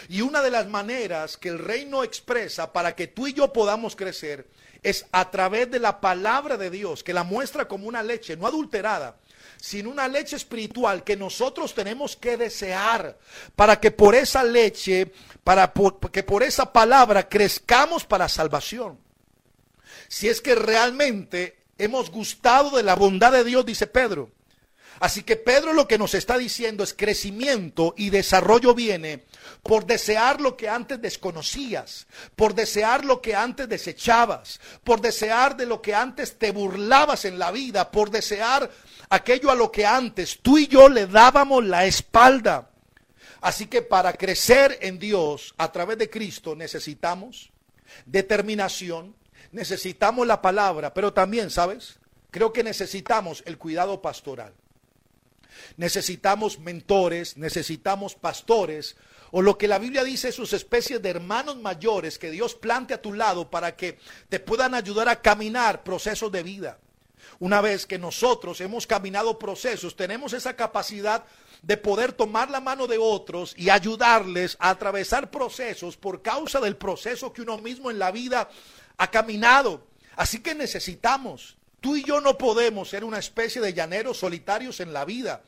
[0.09, 3.95] Y una de las maneras que el reino expresa para que tú y yo podamos
[3.95, 4.47] crecer
[4.83, 8.45] es a través de la palabra de Dios, que la muestra como una leche no
[8.45, 9.15] adulterada,
[9.57, 13.17] sino una leche espiritual que nosotros tenemos que desear
[13.55, 15.11] para que por esa leche,
[15.43, 15.71] para
[16.11, 18.99] que por esa palabra crezcamos para salvación.
[20.09, 24.31] Si es que realmente hemos gustado de la bondad de Dios, dice Pedro.
[24.99, 29.23] Así que Pedro lo que nos está diciendo es crecimiento y desarrollo viene
[29.61, 35.65] por desear lo que antes desconocías, por desear lo que antes desechabas, por desear de
[35.65, 38.69] lo que antes te burlabas en la vida, por desear
[39.09, 42.69] aquello a lo que antes tú y yo le dábamos la espalda.
[43.41, 47.51] Así que para crecer en Dios a través de Cristo necesitamos
[48.05, 49.15] determinación,
[49.51, 51.99] necesitamos la palabra, pero también, ¿sabes?
[52.31, 54.53] Creo que necesitamos el cuidado pastoral.
[55.77, 58.95] Necesitamos mentores, necesitamos pastores,
[59.35, 63.01] o lo que la Biblia dice, sus especies de hermanos mayores que Dios plante a
[63.01, 63.97] tu lado para que
[64.29, 66.77] te puedan ayudar a caminar procesos de vida.
[67.39, 71.25] Una vez que nosotros hemos caminado procesos, tenemos esa capacidad
[71.63, 76.77] de poder tomar la mano de otros y ayudarles a atravesar procesos por causa del
[76.77, 78.51] proceso que uno mismo en la vida
[78.99, 79.87] ha caminado.
[80.15, 84.93] Así que necesitamos, tú y yo no podemos ser una especie de llaneros solitarios en
[84.93, 85.41] la vida.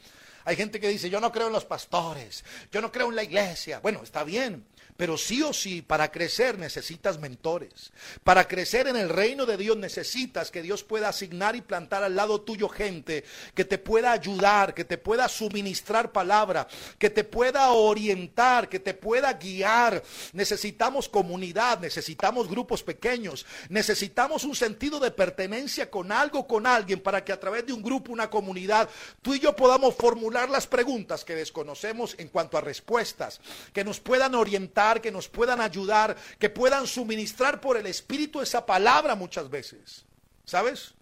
[0.45, 3.23] Hay gente que dice, yo no creo en los pastores, yo no creo en la
[3.23, 3.79] iglesia.
[3.79, 4.63] Bueno, está bien,
[4.97, 7.91] pero sí o sí, para crecer necesitas mentores.
[8.23, 12.15] Para crecer en el reino de Dios necesitas que Dios pueda asignar y plantar al
[12.15, 17.71] lado tuyo gente que te pueda ayudar, que te pueda suministrar palabra, que te pueda
[17.71, 20.01] orientar, que te pueda guiar.
[20.31, 27.23] Necesitamos comunidad, necesitamos grupos pequeños, necesitamos un sentido de pertenencia con algo, con alguien, para
[27.25, 28.89] que a través de un grupo, una comunidad,
[29.21, 33.41] tú y yo podamos formular las preguntas que desconocemos en cuanto a respuestas,
[33.73, 38.65] que nos puedan orientar que nos puedan ayudar, que puedan suministrar por el Espíritu esa
[38.65, 40.05] palabra muchas veces.
[40.45, 40.93] ¿Sabes?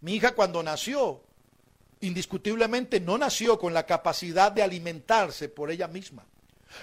[0.00, 1.22] Mi hija cuando nació,
[2.00, 6.24] indiscutiblemente no nació con la capacidad de alimentarse por ella misma.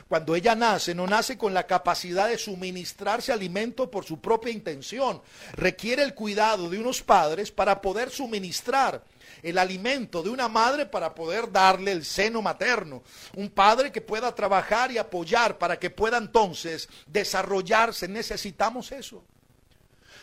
[0.08, 5.22] Cuando ella nace, no nace con la capacidad de suministrarse alimento por su propia intención.
[5.54, 9.02] Requiere el cuidado de unos padres para poder suministrar
[9.44, 13.04] el alimento de una madre para poder darle el seno materno.
[13.36, 18.08] Un padre que pueda trabajar y apoyar para que pueda entonces desarrollarse.
[18.08, 19.24] Necesitamos eso.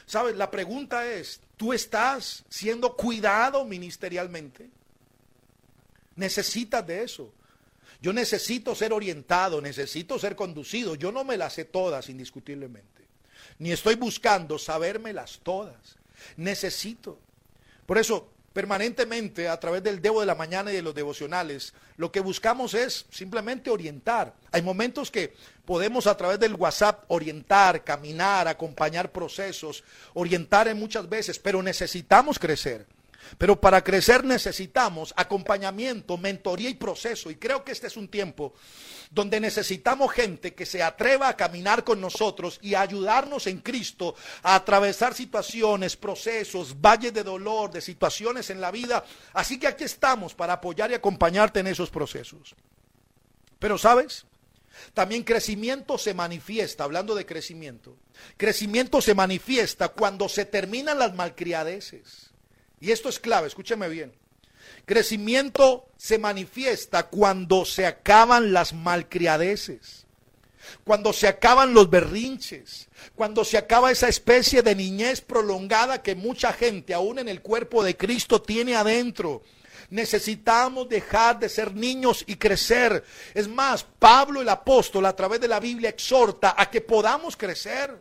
[0.07, 0.37] ¿Sabes?
[0.37, 4.69] La pregunta es, ¿tú estás siendo cuidado ministerialmente?
[6.17, 7.33] Necesitas de eso.
[8.01, 10.95] Yo necesito ser orientado, necesito ser conducido.
[10.95, 13.09] Yo no me las sé todas indiscutiblemente.
[13.59, 15.97] Ni estoy buscando sabérmelas todas.
[16.37, 17.19] Necesito.
[17.87, 22.11] Por eso, permanentemente a través del Debo de la Mañana y de los devocionales, lo
[22.11, 24.33] que buscamos es simplemente orientar.
[24.53, 29.83] Hay momentos que podemos a través del WhatsApp orientar, caminar, acompañar procesos,
[30.15, 32.87] orientar en muchas veces, pero necesitamos crecer.
[33.39, 37.31] Pero para crecer necesitamos acompañamiento, mentoría y proceso.
[37.31, 38.55] Y creo que este es un tiempo
[39.11, 44.15] donde necesitamos gente que se atreva a caminar con nosotros y a ayudarnos en Cristo
[44.43, 49.05] a atravesar situaciones, procesos, valles de dolor, de situaciones en la vida.
[49.33, 52.55] Así que aquí estamos para apoyar y acompañarte en esos procesos.
[53.59, 54.27] Pero sabes,
[54.93, 57.97] también crecimiento se manifiesta, hablando de crecimiento,
[58.37, 62.34] crecimiento se manifiesta cuando se terminan las malcriadeces.
[62.85, 64.13] Y esto es clave, escúcheme bien.
[64.85, 70.05] Crecimiento se manifiesta cuando se acaban las malcriadeces,
[70.85, 76.53] cuando se acaban los berrinches, cuando se acaba esa especie de niñez prolongada que mucha
[76.53, 79.43] gente, aún en el cuerpo de Cristo, tiene adentro.
[79.89, 83.03] Necesitamos dejar de ser niños y crecer.
[83.33, 87.99] Es más, Pablo el apóstol a través de la Biblia exhorta a que podamos crecer.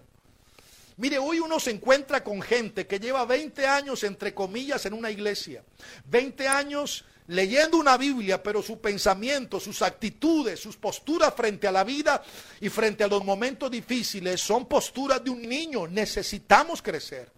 [0.97, 5.09] Mire, hoy uno se encuentra con gente que lleva 20 años, entre comillas, en una
[5.09, 5.63] iglesia.
[6.05, 11.83] 20 años leyendo una Biblia, pero su pensamiento, sus actitudes, sus posturas frente a la
[11.83, 12.21] vida
[12.59, 15.87] y frente a los momentos difíciles son posturas de un niño.
[15.87, 17.31] Necesitamos crecer.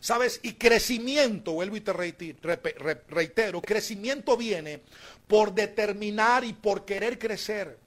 [0.00, 0.38] ¿Sabes?
[0.42, 4.82] Y crecimiento, vuelvo y te reitero, crecimiento viene
[5.26, 7.78] por determinar y por querer crecer.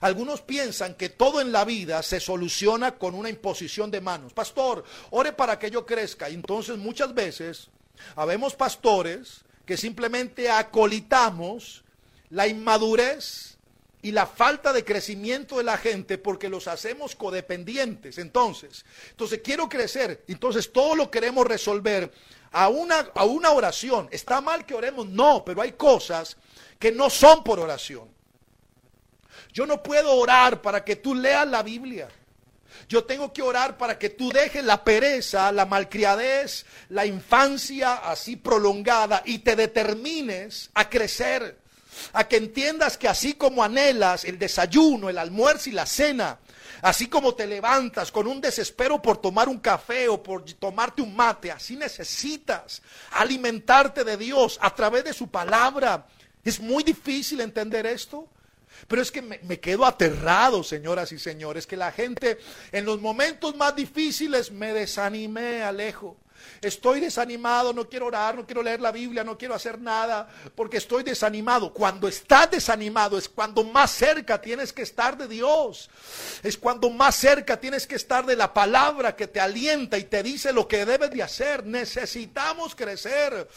[0.00, 4.32] Algunos piensan que todo en la vida se soluciona con una imposición de manos.
[4.32, 6.28] Pastor, ore para que yo crezca.
[6.28, 7.68] Entonces muchas veces
[8.16, 11.84] habemos pastores que simplemente acolitamos
[12.30, 13.58] la inmadurez
[14.02, 18.18] y la falta de crecimiento de la gente porque los hacemos codependientes.
[18.18, 22.10] Entonces, entonces quiero crecer, entonces todo lo queremos resolver
[22.52, 24.08] a una, a una oración.
[24.10, 25.06] ¿Está mal que oremos?
[25.06, 26.36] No, pero hay cosas
[26.78, 28.08] que no son por oración.
[29.52, 32.08] Yo no puedo orar para que tú leas la Biblia.
[32.88, 38.36] Yo tengo que orar para que tú dejes la pereza, la malcriadez, la infancia así
[38.36, 41.58] prolongada y te determines a crecer
[42.12, 46.38] a que entiendas que así como anhelas el desayuno, el almuerzo y la cena,
[46.82, 51.14] así como te levantas con un desespero por tomar un café o por tomarte un
[51.14, 52.82] mate, así necesitas
[53.12, 56.06] alimentarte de Dios a través de su palabra.
[56.44, 58.28] Es muy difícil entender esto.
[58.88, 62.38] Pero es que me, quedo aterrado, señoras y señores, que la gente
[62.72, 66.16] en los momentos más difíciles me desanimé, alejo.
[66.60, 70.76] Estoy desanimado, no quiero orar, no quiero leer la Biblia, no quiero hacer nada, porque
[70.76, 71.72] estoy desanimado.
[71.72, 75.88] Cuando estás desanimado es cuando más cerca tienes que estar de Dios.
[76.42, 80.22] Es cuando más cerca tienes que estar de la palabra que te alienta y te
[80.22, 81.64] dice lo que debes de hacer.
[81.64, 83.48] Necesitamos crecer.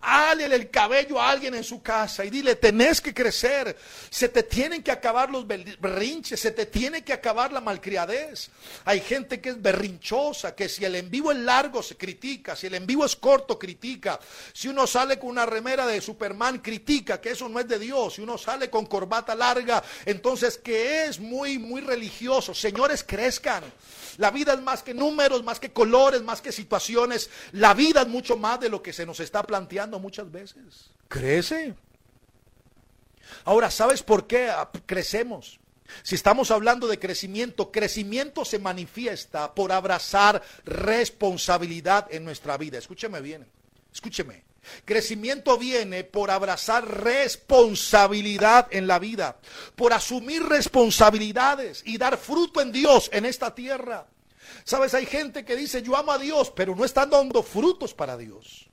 [0.00, 3.76] Hale el cabello a alguien en su casa y dile, tenés que crecer.
[4.08, 8.50] Se te tienen que acabar los berrinches, se te tiene que acabar la malcriadez.
[8.84, 12.66] Hay gente que es berrinchosa, que si el en vivo es largo se critica si
[12.66, 14.18] el en vivo es corto, critica,
[14.52, 18.14] si uno sale con una remera de Superman, critica que eso no es de Dios,
[18.14, 22.54] si uno sale con corbata larga, entonces que es muy, muy religioso.
[22.54, 23.64] Señores, crezcan.
[24.18, 27.30] La vida es más que números, más que colores, más que situaciones.
[27.52, 30.90] La vida es mucho más de lo que se nos está planteando muchas veces.
[31.08, 31.74] Crece.
[33.44, 34.52] Ahora, ¿sabes por qué
[34.86, 35.59] crecemos?
[36.02, 42.78] Si estamos hablando de crecimiento, crecimiento se manifiesta por abrazar responsabilidad en nuestra vida.
[42.78, 43.46] Escúcheme bien,
[43.92, 44.44] escúcheme.
[44.84, 49.38] Crecimiento viene por abrazar responsabilidad en la vida,
[49.74, 54.06] por asumir responsabilidades y dar fruto en Dios en esta tierra.
[54.64, 58.16] Sabes, hay gente que dice, yo amo a Dios, pero no están dando frutos para
[58.16, 58.68] Dios.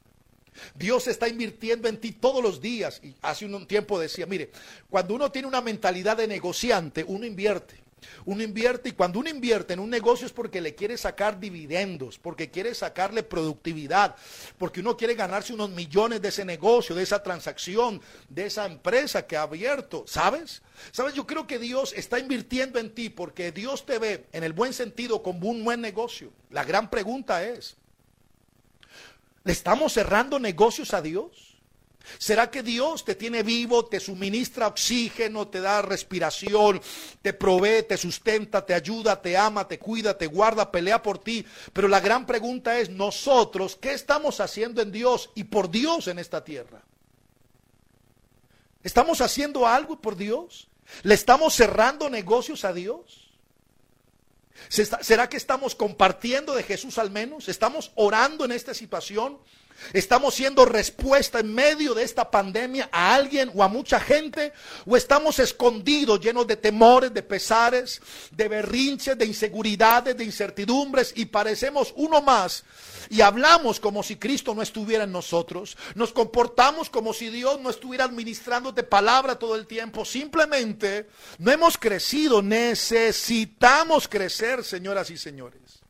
[0.75, 2.99] Dios está invirtiendo en ti todos los días.
[3.03, 4.51] Y hace un tiempo decía, mire,
[4.89, 7.87] cuando uno tiene una mentalidad de negociante, uno invierte.
[8.25, 12.19] Uno invierte y cuando uno invierte en un negocio es porque le quiere sacar dividendos,
[12.19, 14.15] porque quiere sacarle productividad,
[14.57, 19.25] porque uno quiere ganarse unos millones de ese negocio, de esa transacción, de esa empresa
[19.25, 20.03] que ha abierto.
[20.07, 20.61] ¿Sabes?
[20.91, 21.13] ¿Sabes?
[21.13, 24.73] Yo creo que Dios está invirtiendo en ti porque Dios te ve en el buen
[24.73, 26.31] sentido como un buen negocio.
[26.51, 27.77] La gran pregunta es,
[29.47, 31.55] ¿Le estamos cerrando negocios a Dios?
[32.17, 36.81] ¿Será que Dios te tiene vivo, te suministra oxígeno, te da respiración,
[37.21, 41.45] te provee, te sustenta, te ayuda, te ama, te cuida, te guarda, pelea por ti?
[41.71, 46.19] Pero la gran pregunta es, nosotros, ¿qué estamos haciendo en Dios y por Dios en
[46.19, 46.83] esta tierra?
[48.83, 50.67] ¿Estamos haciendo algo por Dios?
[51.03, 53.26] ¿Le estamos cerrando negocios a Dios?
[54.69, 57.47] ¿Será que estamos compartiendo de Jesús al menos?
[57.49, 59.37] ¿Estamos orando en esta situación?
[59.93, 64.53] ¿Estamos siendo respuesta en medio de esta pandemia a alguien o a mucha gente?
[64.85, 71.25] ¿O estamos escondidos, llenos de temores, de pesares, de berrinches, de inseguridades, de incertidumbres y
[71.25, 72.63] parecemos uno más?
[73.09, 75.77] Y hablamos como si Cristo no estuviera en nosotros.
[75.95, 80.03] Nos comportamos como si Dios no estuviera administrando de palabra todo el tiempo.
[80.03, 82.41] Simplemente no hemos crecido.
[82.41, 85.86] Necesitamos crecer, señoras y señores.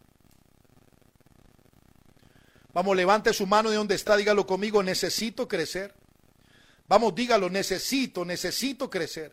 [2.77, 5.95] Vamos, levante su mano de donde está, dígalo conmigo, necesito crecer.
[6.87, 9.31] Vamos, dígalo, necesito, necesito crecer.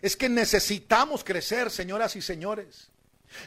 [0.00, 2.88] Es que necesitamos crecer, señoras y señores.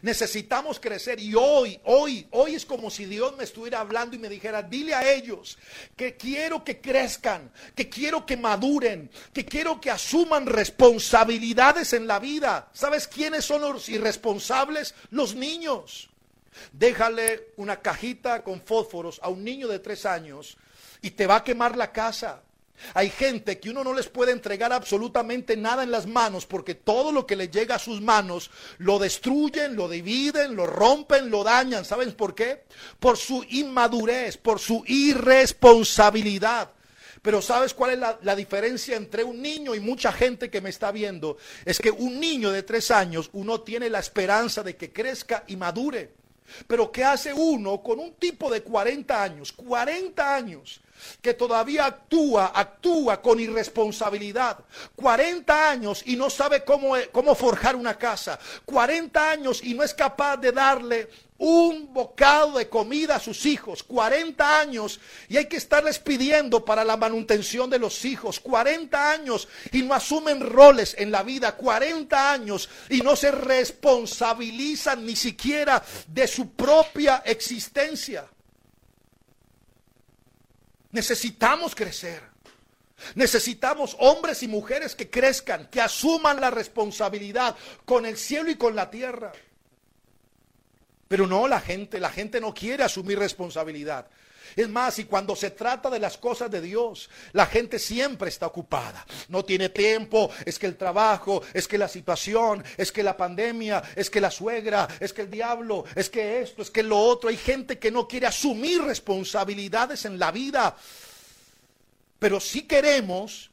[0.02, 4.28] Necesitamos crecer y hoy, hoy, hoy es como si Dios me estuviera hablando y me
[4.28, 5.58] dijera, dile a ellos
[5.96, 12.20] que quiero que crezcan, que quiero que maduren, que quiero que asuman responsabilidades en la
[12.20, 12.70] vida.
[12.74, 14.94] ¿Sabes quiénes son los irresponsables?
[15.12, 16.10] Los niños.
[16.72, 20.58] Déjale una cajita con fósforos a un niño de tres años
[21.02, 22.44] y te va a quemar la casa.
[22.94, 27.12] Hay gente que uno no les puede entregar absolutamente nada en las manos porque todo
[27.12, 31.86] lo que le llega a sus manos lo destruyen, lo dividen, lo rompen, lo dañan.
[31.86, 32.64] ¿Saben por qué?
[33.00, 36.72] Por su inmadurez, por su irresponsabilidad.
[37.22, 40.70] Pero ¿sabes cuál es la, la, diferencia entre un niño y mucha gente que me
[40.70, 41.38] está viendo?
[41.64, 45.56] Es que un niño de tres años, uno tiene la esperanza de que crezca y
[45.56, 46.23] madure.
[46.68, 49.52] Pero ¿qué hace uno con un tipo de 40 años?
[49.52, 50.82] 40 años
[51.22, 54.60] que todavía actúa, actúa con irresponsabilidad.
[54.96, 58.40] 40 años y no sabe cómo, cómo forjar una casa.
[58.66, 63.84] 40 años y no es capaz de darle un bocado de comida a sus hijos,
[63.84, 69.48] 40 años, y hay que estarles pidiendo para la manutención de los hijos, 40 años,
[69.72, 75.84] y no asumen roles en la vida, 40 años, y no se responsabilizan ni siquiera
[76.08, 78.26] de su propia existencia.
[80.92, 82.34] Necesitamos crecer.
[83.16, 88.76] Necesitamos hombres y mujeres que crezcan, que asuman la responsabilidad con el cielo y con
[88.76, 89.34] la tierra.
[91.14, 94.08] Pero no la gente, la gente no quiere asumir responsabilidad.
[94.56, 98.48] Es más, y cuando se trata de las cosas de Dios, la gente siempre está
[98.48, 99.06] ocupada.
[99.28, 103.84] No tiene tiempo, es que el trabajo, es que la situación, es que la pandemia,
[103.96, 107.30] es que la suegra, es que el diablo, es que esto, es que lo otro.
[107.30, 110.76] Hay gente que no quiere asumir responsabilidades en la vida.
[112.18, 113.52] Pero si queremos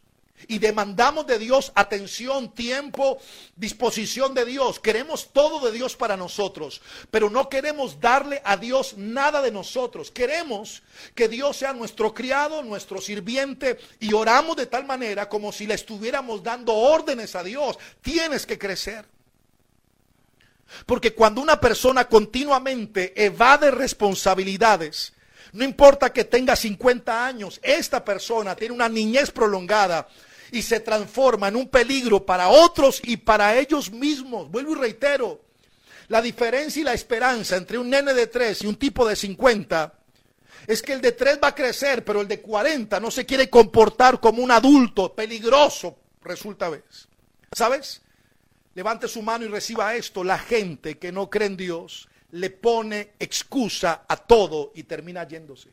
[0.49, 3.19] y demandamos de Dios atención, tiempo,
[3.57, 4.81] disposición de Dios.
[4.81, 6.81] Queremos todo de Dios para nosotros,
[7.11, 10.11] pero no queremos darle a Dios nada de nosotros.
[10.11, 10.83] Queremos
[11.15, 15.75] que Dios sea nuestro criado, nuestro sirviente y oramos de tal manera como si le
[15.75, 17.79] estuviéramos dando órdenes a Dios.
[18.03, 19.05] Tienes que crecer.
[20.87, 25.13] Porque cuando una persona continuamente evade responsabilidades,
[25.53, 30.07] no importa que tenga 50 años, esta persona tiene una niñez prolongada
[30.53, 34.51] y se transforma en un peligro para otros y para ellos mismos.
[34.51, 35.41] Vuelvo y reitero,
[36.09, 39.95] la diferencia y la esperanza entre un nene de 3 y un tipo de 50
[40.67, 43.49] es que el de 3 va a crecer, pero el de 40 no se quiere
[43.49, 47.09] comportar como un adulto peligroso, resulta vez.
[47.53, 48.03] ¿Sabes?
[48.75, 50.23] Levante su mano y reciba esto.
[50.23, 55.71] La gente que no cree en Dios le pone excusa a todo y termina yéndose.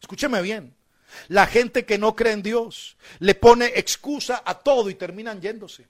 [0.00, 0.77] Escúcheme bien.
[1.28, 5.84] La gente que no cree en Dios le pone excusa a todo y terminan yéndose.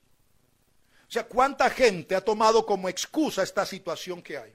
[1.08, 4.52] O sea, ¿cuánta gente ha tomado como excusa esta situación que hay?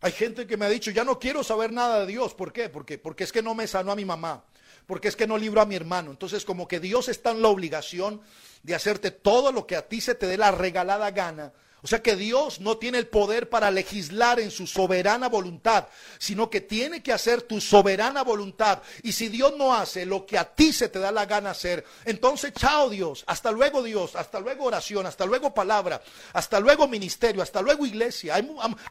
[0.00, 2.34] Hay gente que me ha dicho, ya no quiero saber nada de Dios.
[2.34, 2.68] ¿Por qué?
[2.68, 4.44] Porque, porque es que no me sanó a mi mamá.
[4.86, 6.10] Porque es que no libro a mi hermano.
[6.10, 8.20] Entonces, como que Dios está en la obligación
[8.62, 11.52] de hacerte todo lo que a ti se te dé la regalada gana
[11.84, 16.48] o sea que Dios no tiene el poder para legislar en su soberana voluntad, sino
[16.48, 18.80] que tiene que hacer tu soberana voluntad.
[19.02, 21.84] Y si Dios no hace lo que a ti se te da la gana hacer,
[22.06, 26.00] entonces chao Dios, hasta luego Dios, hasta luego oración, hasta luego palabra,
[26.32, 28.36] hasta luego ministerio, hasta luego iglesia.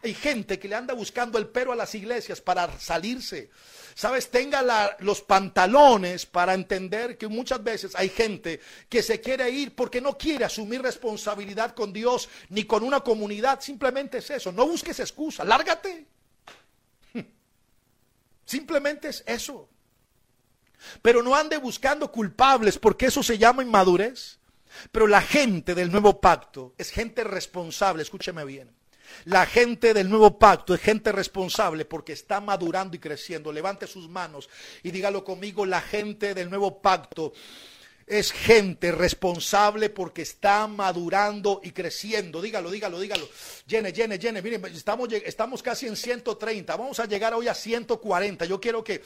[0.04, 3.50] Hay, gente que le anda buscando el pero a las iglesias para salirse.
[3.96, 9.76] Sabes, tenga los pantalones para entender que muchas veces hay gente que se quiere ir
[9.76, 13.62] porque no quiere asumir responsabilidad con Dios ni con una comunidad.
[13.62, 14.52] Simplemente es eso.
[14.52, 15.44] No busques excusa.
[15.44, 16.08] Lárgate.
[18.46, 19.70] Simplemente es eso.
[21.02, 24.40] Pero no ande buscando culpables porque eso se llama inmadurez.
[24.92, 28.02] Pero la gente del nuevo pacto es gente responsable.
[28.02, 28.83] Escúcheme bien
[29.26, 33.52] la gente del nuevo pacto es gente responsable porque está madurando y creciendo.
[33.52, 34.50] Levante sus manos
[34.84, 37.34] y dígalo conmigo, la gente del nuevo pacto
[38.08, 42.42] es gente responsable porque está madurando y creciendo.
[42.42, 43.28] Dígalo, dígalo, dígalo.
[43.66, 44.42] Llene, llene, llene.
[44.42, 46.76] Miren, estamos, estamos casi en 130.
[46.76, 48.46] Vamos a llegar hoy a 140.
[48.46, 49.02] Yo quiero que,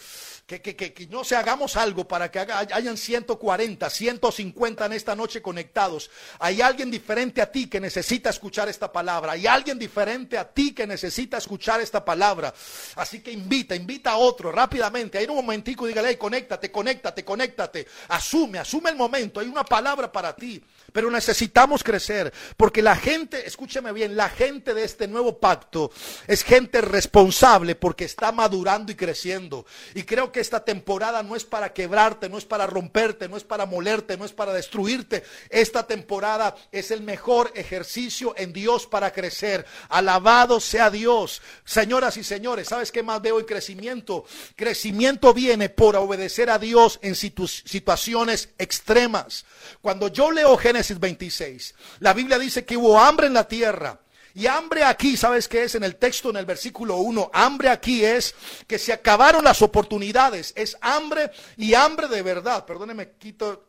[0.45, 5.41] que, que, que no se hagamos algo para que hayan 140, 150 en esta noche
[5.41, 6.10] conectados.
[6.39, 9.34] Hay alguien diferente a ti que necesita escuchar esta palabra.
[9.34, 12.54] Hay alguien diferente a ti que necesita escuchar esta palabra.
[12.95, 15.18] Así que invita, invita a otro rápidamente.
[15.18, 17.88] Hay un momentico, dígale, hey, conéctate, conéctate, conéctate.
[18.08, 20.61] Asume, asume el momento, hay una palabra para ti,
[20.91, 25.91] pero necesitamos crecer, porque la gente, escúcheme bien, la gente de este nuevo pacto
[26.27, 29.65] es gente responsable porque está madurando y creciendo.
[29.93, 33.43] Y creo que esta temporada no es para quebrarte, no es para romperte, no es
[33.43, 35.23] para molerte, no es para destruirte.
[35.49, 39.65] Esta temporada es el mejor ejercicio en Dios para crecer.
[39.89, 41.41] Alabado sea Dios.
[41.65, 44.25] Señoras y señores, ¿sabes qué más veo en crecimiento?
[44.55, 49.45] Crecimiento viene por obedecer a Dios en situaciones extremas.
[49.81, 53.99] Cuando yo leo Génesis 26, la Biblia dice que hubo hambre en la tierra.
[54.34, 55.73] Y hambre aquí, ¿sabes qué es?
[55.73, 58.36] En el texto, en el versículo 1, hambre aquí es
[58.67, 60.53] que se acabaron las oportunidades.
[60.55, 62.63] Es hambre y hambre de verdad.
[62.63, 63.65] Perdóneme, quito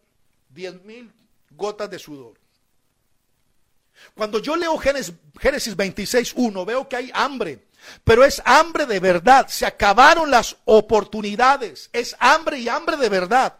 [0.50, 1.10] 10 mil
[1.52, 2.34] gotas de sudor.
[4.14, 7.66] Cuando yo leo Génesis, Génesis 26, 1, veo que hay hambre.
[8.04, 9.46] Pero es hambre de verdad.
[9.48, 11.88] Se acabaron las oportunidades.
[11.92, 13.56] Es hambre y hambre de verdad.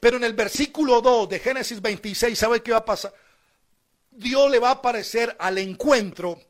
[0.00, 3.12] Pero en el versículo 2 de Génesis 26, ¿sabe qué va a pasar?
[4.10, 6.40] Dios le va a aparecer al encuentro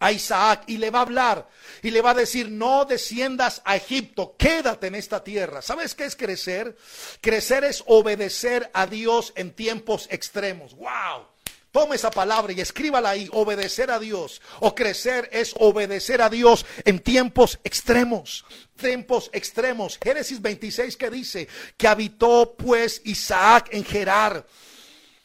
[0.00, 1.48] a Isaac y le va a hablar
[1.82, 5.62] y le va a decir, no desciendas a Egipto, quédate en esta tierra.
[5.62, 6.76] ¿Sabes qué es crecer?
[7.20, 10.74] Crecer es obedecer a Dios en tiempos extremos.
[10.74, 11.28] ¡Wow!
[11.72, 13.28] Tome esa palabra y escríbala ahí.
[13.32, 18.44] Obedecer a Dios o crecer es obedecer a Dios en tiempos extremos.
[18.76, 19.98] Tiempos extremos.
[20.02, 24.44] Génesis 26 que dice que habitó pues Isaac en Gerar.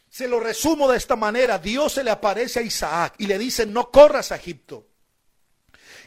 [0.07, 1.57] Se lo resumo de esta manera.
[1.57, 4.87] Dios se le aparece a Isaac y le dice, no corras a Egipto.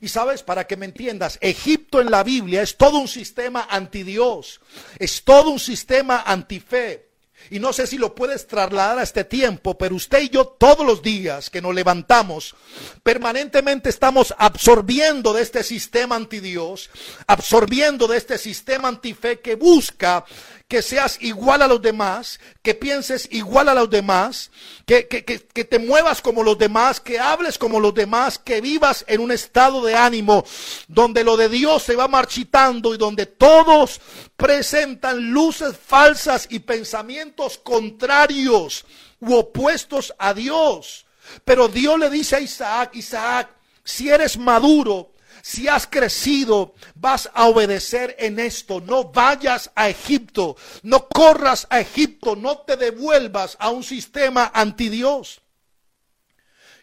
[0.01, 4.05] Y sabes, para que me entiendas, Egipto en la Biblia es todo un sistema anti
[4.05, 4.61] Dios,
[5.01, 7.08] es todo un sistema antife.
[7.51, 10.87] Y no sé si lo puedes trasladar a este tiempo, pero usted y yo todos
[10.87, 12.55] los días que nos levantamos,
[13.03, 16.91] permanentemente estamos absorbiendo de este sistema anti Dios,
[17.27, 20.25] absorbiendo de este sistema antife que busca
[20.69, 24.51] que seas igual a los demás, que pienses igual a los demás,
[24.85, 28.61] que, que, que, que, te muevas como los demás, que hables como los demás, que
[28.61, 30.45] vivas en un estado de ánimo
[30.87, 33.99] donde lo de Dios se va marchitando y donde todos
[34.37, 38.85] presentan luces falsas y pensamientos contrarios
[39.21, 41.07] u opuestos a Dios.
[41.47, 43.49] Pero Dios le dice a Isaac, Isaac,
[43.85, 45.13] si eres maduro,
[45.43, 48.81] si has crecido, vas a obedecer en esto.
[48.81, 54.89] No vayas a Egipto, no corras a Egipto, no te devuelvas a un sistema anti
[54.89, 55.41] Dios.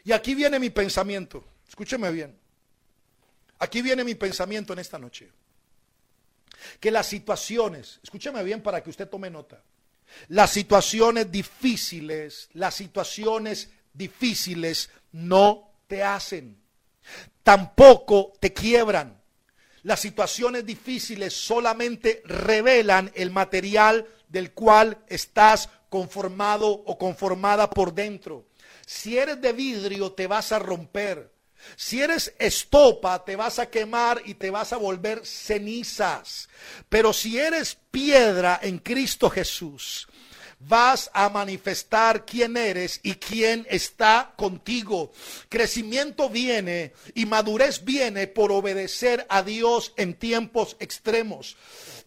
[0.04, 1.44] Y aquí viene mi pensamiento.
[1.68, 2.38] Escúcheme bien.
[3.60, 5.32] Aquí viene mi pensamiento en esta noche.
[6.80, 9.62] Que las situaciones, escúcheme bien para que usted tome nota.
[10.28, 16.65] Las situaciones difíciles, las situaciones difíciles no te hacen
[17.44, 19.22] tampoco te quiebran.
[19.84, 28.48] Las situaciones difíciles solamente revelan el material del cual estás conformado o conformada por dentro.
[28.86, 31.32] Si eres de vidrio te vas a romper.
[31.76, 36.50] Si eres estopa te vas a quemar y te vas a volver cenizas.
[36.90, 40.08] Pero si eres piedra en Cristo Jesús,
[40.60, 45.12] vas a manifestar quién eres y quién está contigo.
[45.50, 51.58] Crecimiento viene y madurez viene por obedecer a Dios en tiempos extremos.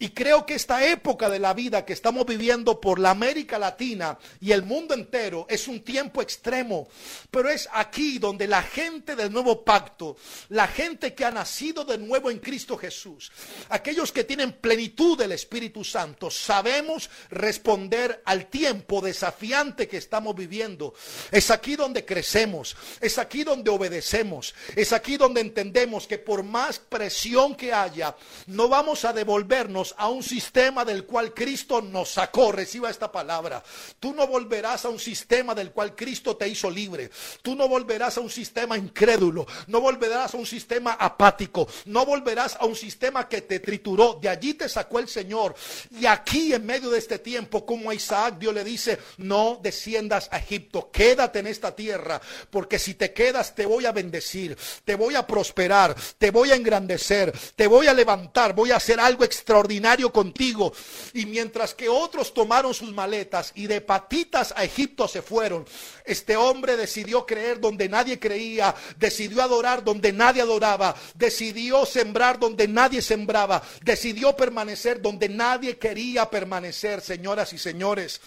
[0.00, 4.16] Y creo que esta época de la vida que estamos viviendo por la América Latina
[4.40, 6.88] y el mundo entero es un tiempo extremo.
[7.30, 10.16] Pero es aquí donde la gente del nuevo pacto,
[10.50, 13.32] la gente que ha nacido de nuevo en Cristo Jesús,
[13.70, 20.94] aquellos que tienen plenitud del Espíritu Santo, sabemos responder al tiempo desafiante que estamos viviendo.
[21.32, 26.78] Es aquí donde crecemos, es aquí donde obedecemos, es aquí donde entendemos que por más
[26.78, 28.14] presión que haya,
[28.46, 32.52] no vamos a devolvernos a un sistema del cual Cristo nos sacó.
[32.52, 33.62] Reciba esta palabra.
[33.98, 37.10] Tú no volverás a un sistema del cual Cristo te hizo libre.
[37.42, 39.46] Tú no volverás a un sistema incrédulo.
[39.68, 41.68] No volverás a un sistema apático.
[41.86, 44.18] No volverás a un sistema que te trituró.
[44.20, 45.54] De allí te sacó el Señor.
[45.90, 50.28] Y aquí en medio de este tiempo, como a Isaac, Dios le dice, no desciendas
[50.30, 50.90] a Egipto.
[50.90, 52.20] Quédate en esta tierra.
[52.50, 54.56] Porque si te quedas, te voy a bendecir.
[54.84, 55.94] Te voy a prosperar.
[56.18, 57.32] Te voy a engrandecer.
[57.56, 58.54] Te voy a levantar.
[58.54, 59.77] Voy a hacer algo extraordinario
[60.12, 60.72] contigo.
[61.12, 65.64] Y mientras que otros tomaron sus maletas y de patitas a Egipto se fueron,
[66.04, 72.68] este hombre decidió creer donde nadie creía, decidió adorar donde nadie adoraba, decidió sembrar donde
[72.68, 78.20] nadie sembraba, decidió permanecer donde nadie quería permanecer, señoras y señores.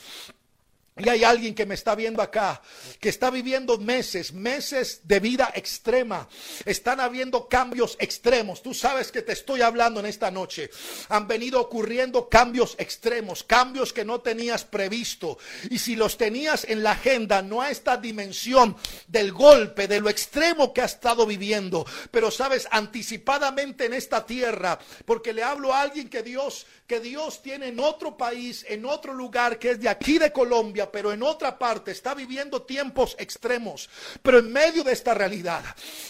[1.03, 2.61] Y hay alguien que me está viendo acá,
[2.99, 6.27] que está viviendo meses, meses de vida extrema.
[6.65, 8.61] Están habiendo cambios extremos.
[8.61, 10.69] Tú sabes que te estoy hablando en esta noche.
[11.09, 15.39] Han venido ocurriendo cambios extremos, cambios que no tenías previsto.
[15.69, 18.75] Y si los tenías en la agenda, no a esta dimensión
[19.07, 21.85] del golpe, de lo extremo que has estado viviendo.
[22.11, 27.41] Pero sabes, anticipadamente en esta tierra, porque le hablo a alguien que Dios, que Dios
[27.41, 31.23] tiene en otro país, en otro lugar, que es de aquí de Colombia pero en
[31.23, 33.89] otra parte está viviendo tiempos extremos.
[34.21, 35.63] Pero en medio de esta realidad,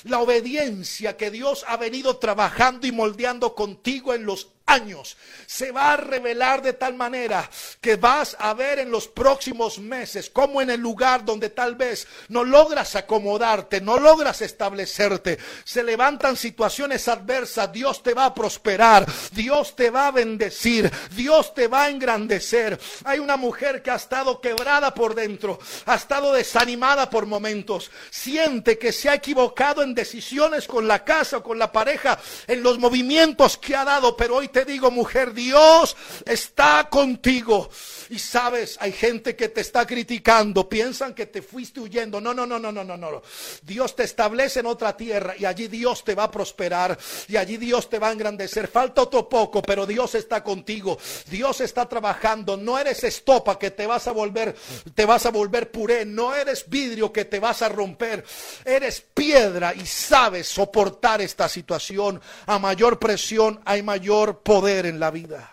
[0.05, 5.93] la obediencia que Dios ha venido trabajando y moldeando contigo en los años se va
[5.93, 7.49] a revelar de tal manera
[7.81, 12.07] que vas a ver en los próximos meses como en el lugar donde tal vez
[12.29, 19.05] no logras acomodarte, no logras establecerte, se levantan situaciones adversas, Dios te va a prosperar,
[19.31, 22.79] Dios te va a bendecir, Dios te va a engrandecer.
[23.03, 28.77] Hay una mujer que ha estado quebrada por dentro, ha estado desanimada por momentos, siente
[28.77, 32.17] que se ha equivocado en decisiones con la casa o con la pareja,
[32.47, 35.95] en los movimientos que ha dado, pero hoy te te digo, mujer, Dios
[36.25, 37.69] está contigo.
[38.09, 42.21] Y sabes, hay gente que te está criticando, piensan que te fuiste huyendo.
[42.21, 43.21] No, no, no, no, no, no, no.
[43.63, 46.97] Dios te establece en otra tierra y allí Dios te va a prosperar
[47.27, 48.67] y allí Dios te va a engrandecer.
[48.67, 50.97] Falta otro poco, pero Dios está contigo.
[51.29, 52.57] Dios está trabajando.
[52.57, 54.55] No eres estopa que te vas a volver,
[54.93, 56.05] te vas a volver puré.
[56.05, 58.23] No eres vidrio que te vas a romper.
[58.65, 62.21] Eres piedra y sabes soportar esta situación.
[62.45, 65.49] A mayor presión hay mayor poder en la vida.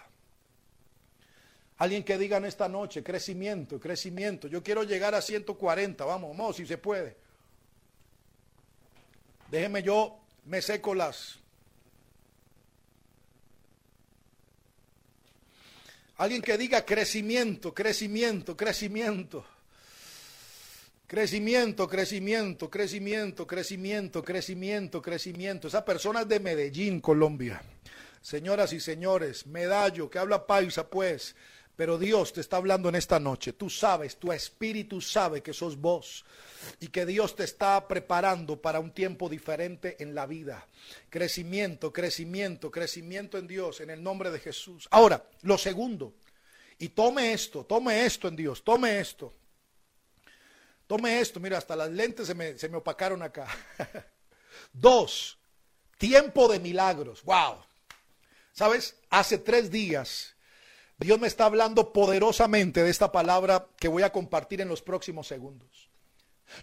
[1.76, 4.48] Alguien que diga en esta noche, crecimiento, crecimiento.
[4.48, 7.16] Yo quiero llegar a 140, vamos, vamos, si se puede.
[9.52, 11.38] Déjeme yo, me seco las.
[16.16, 19.46] Alguien que diga crecimiento, crecimiento, crecimiento.
[21.06, 25.68] Crecimiento, crecimiento, crecimiento, crecimiento, crecimiento, crecimiento.
[25.68, 27.62] Esa persona de Medellín, Colombia.
[28.28, 31.34] Señoras y señores, medallo, que habla paisa, pues.
[31.74, 33.54] Pero Dios te está hablando en esta noche.
[33.54, 36.26] Tú sabes, tu espíritu sabe que sos vos
[36.78, 40.66] y que Dios te está preparando para un tiempo diferente en la vida.
[41.08, 44.86] Crecimiento, crecimiento, crecimiento en Dios, en el nombre de Jesús.
[44.90, 46.12] Ahora, lo segundo,
[46.78, 49.32] y tome esto, tome esto en Dios, tome esto.
[50.86, 53.48] Tome esto, mira, hasta las lentes se me, se me opacaron acá.
[54.74, 55.38] Dos,
[55.96, 57.22] tiempo de milagros.
[57.22, 57.67] Wow.
[58.58, 58.96] ¿Sabes?
[59.08, 60.34] Hace tres días
[60.98, 65.28] Dios me está hablando poderosamente de esta palabra que voy a compartir en los próximos
[65.28, 65.88] segundos.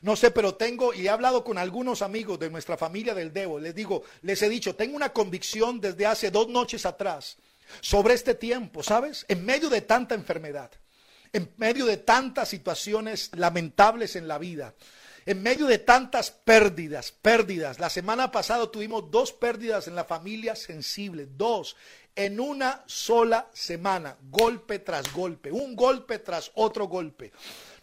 [0.01, 3.61] No sé, pero tengo, y he hablado con algunos amigos de nuestra familia del Debo,
[3.61, 7.37] les digo, les he dicho, tengo una convicción desde hace dos noches atrás
[7.79, 9.23] sobre este tiempo, ¿sabes?
[9.29, 10.71] En medio de tanta enfermedad,
[11.31, 14.75] en medio de tantas situaciones lamentables en la vida,
[15.25, 17.79] en medio de tantas pérdidas, pérdidas.
[17.79, 21.75] La semana pasada tuvimos dos pérdidas en la familia sensible, dos
[22.15, 27.33] en una sola semana, golpe tras golpe, un golpe tras otro golpe.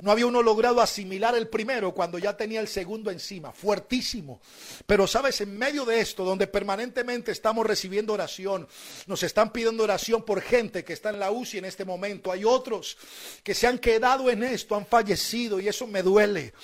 [0.03, 4.40] No había uno logrado asimilar el primero cuando ya tenía el segundo encima, fuertísimo.
[4.86, 8.66] Pero sabes, en medio de esto, donde permanentemente estamos recibiendo oración,
[9.07, 12.32] nos están pidiendo oración por gente que está en la UCI en este momento.
[12.32, 12.97] Hay otros
[13.43, 16.55] que se han quedado en esto, han fallecido y eso me duele.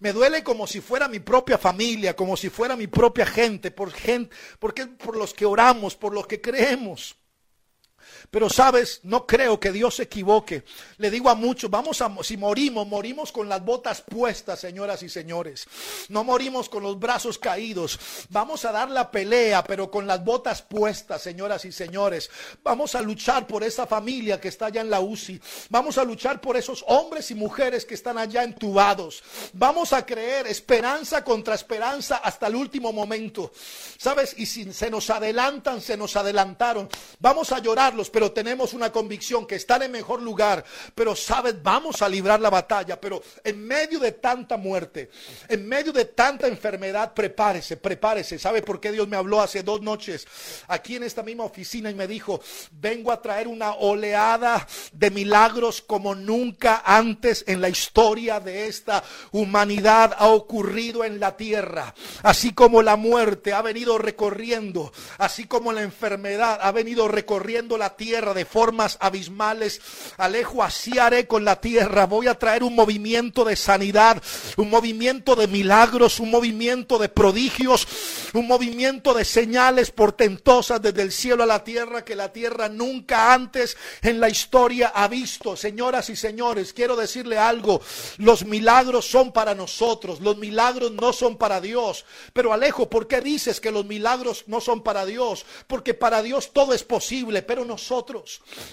[0.00, 3.92] Me duele como si fuera mi propia familia, como si fuera mi propia gente, por
[3.92, 7.19] gente, porque por los que oramos, por los que creemos.
[8.30, 10.64] Pero sabes, no creo que Dios se equivoque.
[10.98, 15.08] Le digo a muchos, vamos a, si morimos, morimos con las botas puestas, señoras y
[15.08, 15.66] señores.
[16.08, 17.98] No morimos con los brazos caídos.
[18.30, 22.30] Vamos a dar la pelea, pero con las botas puestas, señoras y señores.
[22.62, 25.40] Vamos a luchar por esa familia que está allá en la UCI.
[25.68, 29.22] Vamos a luchar por esos hombres y mujeres que están allá entubados.
[29.52, 33.52] Vamos a creer esperanza contra esperanza hasta el último momento.
[33.98, 34.34] ¿Sabes?
[34.36, 36.88] Y si se nos adelantan, se nos adelantaron.
[37.18, 42.02] Vamos a llorarlos, pero tenemos una convicción que están en mejor lugar, pero sabes, vamos
[42.02, 45.10] a librar la batalla, pero en medio de tanta muerte,
[45.48, 48.38] en medio de tanta enfermedad, prepárese, prepárese.
[48.38, 50.26] ¿Sabe por qué Dios me habló hace dos noches
[50.68, 52.40] aquí en esta misma oficina y me dijo,
[52.72, 59.02] vengo a traer una oleada de milagros como nunca antes en la historia de esta
[59.32, 61.94] humanidad ha ocurrido en la tierra?
[62.22, 67.96] Así como la muerte ha venido recorriendo, así como la enfermedad ha venido recorriendo la
[67.96, 69.78] tierra, de formas abismales.
[70.16, 72.06] Alejo, así haré con la tierra.
[72.06, 74.22] Voy a traer un movimiento de sanidad,
[74.56, 77.86] un movimiento de milagros, un movimiento de prodigios,
[78.32, 83.34] un movimiento de señales portentosas desde el cielo a la tierra que la tierra nunca
[83.34, 85.54] antes en la historia ha visto.
[85.54, 87.82] Señoras y señores, quiero decirle algo.
[88.16, 92.06] Los milagros son para nosotros, los milagros no son para Dios.
[92.32, 95.44] Pero Alejo, ¿por qué dices que los milagros no son para Dios?
[95.66, 97.89] Porque para Dios todo es posible, pero nosotros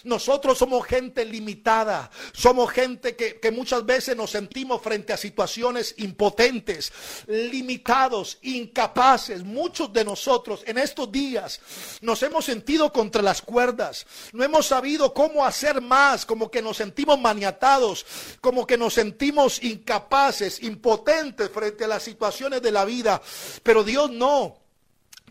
[0.03, 0.57] nosotros.
[0.57, 6.91] somos gente limitada, somos gente que, que muchas veces nos sentimos frente a situaciones impotentes,
[7.27, 9.43] limitados, incapaces.
[9.43, 11.59] Muchos de nosotros en estos días
[12.01, 16.77] nos hemos sentido contra las cuerdas, no hemos sabido cómo hacer más, como que nos
[16.77, 18.05] sentimos maniatados,
[18.41, 23.21] como que nos sentimos incapaces, impotentes frente a las situaciones de la vida.
[23.63, 24.66] Pero Dios no.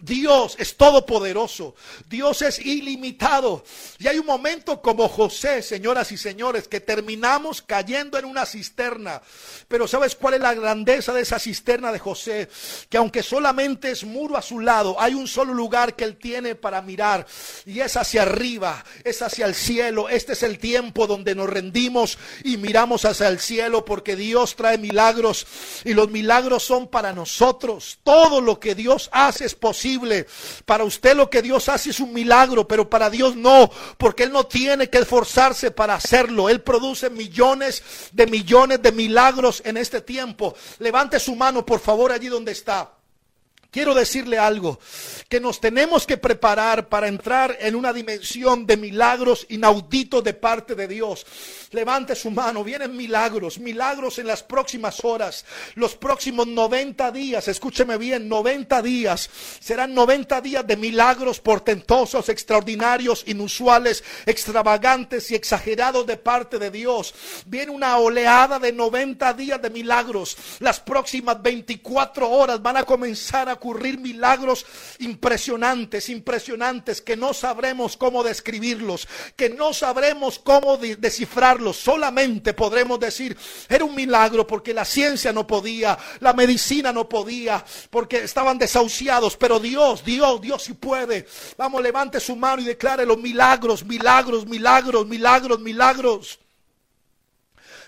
[0.00, 1.74] Dios es todopoderoso,
[2.06, 3.64] Dios es ilimitado.
[3.98, 9.22] Y hay un momento como José, señoras y señores, que terminamos cayendo en una cisterna.
[9.68, 12.50] Pero ¿sabes cuál es la grandeza de esa cisterna de José?
[12.90, 16.54] Que aunque solamente es muro a su lado, hay un solo lugar que él tiene
[16.54, 17.26] para mirar.
[17.64, 20.10] Y es hacia arriba, es hacia el cielo.
[20.10, 24.76] Este es el tiempo donde nos rendimos y miramos hacia el cielo porque Dios trae
[24.76, 25.46] milagros
[25.84, 27.98] y los milagros son para nosotros.
[28.04, 29.85] Todo lo que Dios hace es posible
[30.64, 34.32] Para usted lo que Dios hace es un milagro, pero para Dios no, porque Él
[34.32, 36.48] no tiene que esforzarse para hacerlo.
[36.48, 37.82] Él produce millones
[38.12, 40.54] de millones de milagros en este tiempo.
[40.78, 42.95] Levante su mano, por favor, allí donde está.
[43.76, 44.80] Quiero decirle algo,
[45.28, 50.74] que nos tenemos que preparar para entrar en una dimensión de milagros inauditos de parte
[50.74, 51.26] de Dios.
[51.72, 57.98] Levante su mano, vienen milagros, milagros en las próximas horas, los próximos 90 días, escúcheme
[57.98, 59.28] bien, 90 días,
[59.60, 67.12] serán 90 días de milagros portentosos, extraordinarios, inusuales, extravagantes y exagerados de parte de Dios.
[67.44, 70.34] Viene una oleada de 90 días de milagros.
[70.60, 74.64] Las próximas 24 horas van a comenzar a ocurrir milagros
[75.00, 81.76] impresionantes, impresionantes, que no sabremos cómo describirlos, que no sabremos cómo descifrarlos.
[81.76, 83.36] Solamente podremos decir,
[83.68, 89.36] era un milagro porque la ciencia no podía, la medicina no podía, porque estaban desahuciados,
[89.36, 91.26] pero Dios, Dios, Dios sí puede.
[91.58, 96.38] Vamos, levante su mano y declare los milagros, milagros, milagros, milagros, milagros.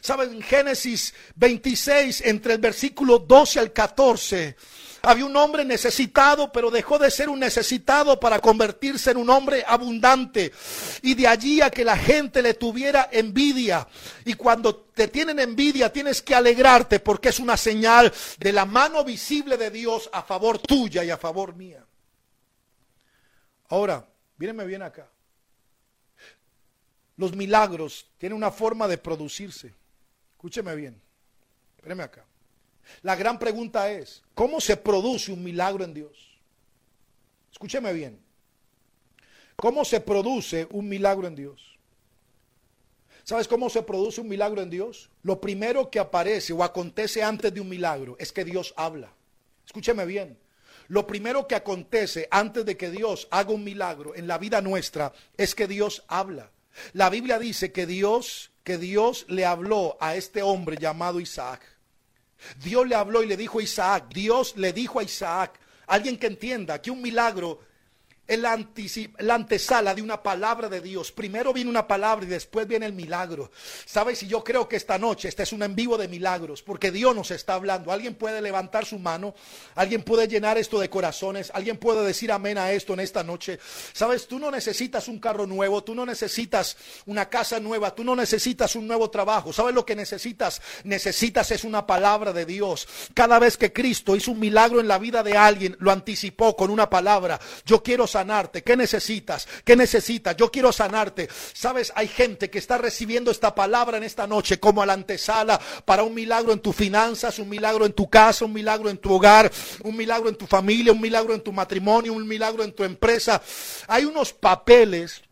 [0.01, 4.57] Saben, en Génesis 26, entre el versículo 12 al 14,
[5.03, 9.65] había un hombre necesitado, pero dejó de ser un necesitado para convertirse en un hombre
[9.67, 10.53] abundante.
[11.03, 13.87] Y de allí a que la gente le tuviera envidia.
[14.25, 19.05] Y cuando te tienen envidia, tienes que alegrarte porque es una señal de la mano
[19.05, 21.85] visible de Dios a favor tuya y a favor mía.
[23.69, 25.09] Ahora, mírenme bien acá.
[27.17, 29.75] Los milagros tienen una forma de producirse.
[30.33, 31.03] Escúcheme bien.
[31.77, 32.28] Espéreme acá.
[33.03, 36.39] La gran pregunta es, ¿cómo se produce un milagro en Dios?
[37.53, 38.21] Escúcheme bien.
[39.57, 41.79] ¿Cómo se produce un milagro en Dios?
[43.25, 45.11] ¿Sabes cómo se produce un milagro en Dios?
[45.23, 49.13] Lo primero que aparece o acontece antes de un milagro es que Dios habla.
[49.67, 50.39] Escúcheme bien.
[50.87, 55.13] Lo primero que acontece antes de que Dios haga un milagro en la vida nuestra
[55.37, 56.51] es que Dios habla.
[56.95, 61.61] La Biblia dice que Dios, que Dios le habló a este hombre llamado Isaac.
[62.63, 66.27] Dios le habló y le dijo a Isaac, Dios le dijo a Isaac, alguien que
[66.27, 67.61] entienda que un milagro
[68.29, 71.11] es la, antesala de una palabra de Dios.
[71.13, 73.51] Primero viene una palabra y después viene el milagro.
[73.87, 74.23] ¿Sabes?
[74.23, 77.17] Y yo creo que esta noche este es un en vivo de milagros, porque Dios
[77.17, 77.91] nos está hablando.
[77.91, 79.35] Alguien puede levantar su mano,
[79.75, 83.59] alguien puede llenar esto de corazones, alguien puede decir amén a esto en esta noche.
[83.95, 84.29] ¿Sabes?
[84.29, 86.77] Tú no necesitas un carro nuevo, tú no necesitas
[87.07, 89.55] una casa nueva, tú no necesitas un nuevo trabajo.
[89.55, 90.61] ¿Sabes lo que necesitas?
[90.85, 92.87] Necesitas es una palabra de Dios.
[93.15, 96.69] Cada vez que Cristo hizo un milagro en la vida de alguien, lo anticipó con
[96.71, 97.41] una palabra.
[97.65, 98.63] Yo quiero saber sanarte?
[98.63, 99.47] ¿Qué necesitas?
[99.65, 100.37] ¿Qué necesitas?
[100.37, 101.29] Yo quiero sanarte.
[101.53, 105.61] Sabes, hay gente que está recibiendo esta palabra en esta noche como a la antesala
[105.85, 109.13] para un milagro en tus finanzas, un milagro en tu casa, un milagro en tu
[109.13, 109.51] hogar,
[109.85, 113.41] un milagro en tu familia, un milagro en tu matrimonio, un milagro en tu empresa.
[113.87, 115.23] Hay unos papeles,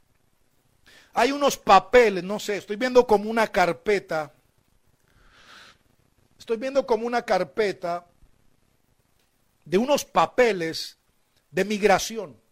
[1.13, 4.33] hay unos papeles, no sé, estoy viendo como una carpeta.
[6.39, 8.07] Estoy viendo como una carpeta
[9.65, 10.99] de unos papeles
[11.51, 12.46] de migración.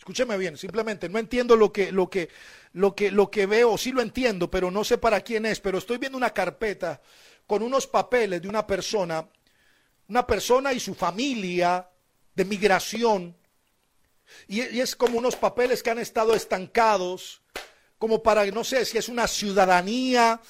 [0.00, 2.30] Escúcheme bien, simplemente no entiendo lo que, lo que,
[2.72, 5.76] lo que, lo que veo, sí lo entiendo, pero no sé para quién es, pero
[5.76, 7.02] estoy viendo una carpeta
[7.46, 9.28] con unos papeles de una persona,
[10.08, 11.86] una persona y su familia
[12.34, 13.36] de migración,
[14.48, 17.42] y, es como unos papeles que han estado estancados,
[17.98, 20.40] como para, no sé, si es una ciudadanía,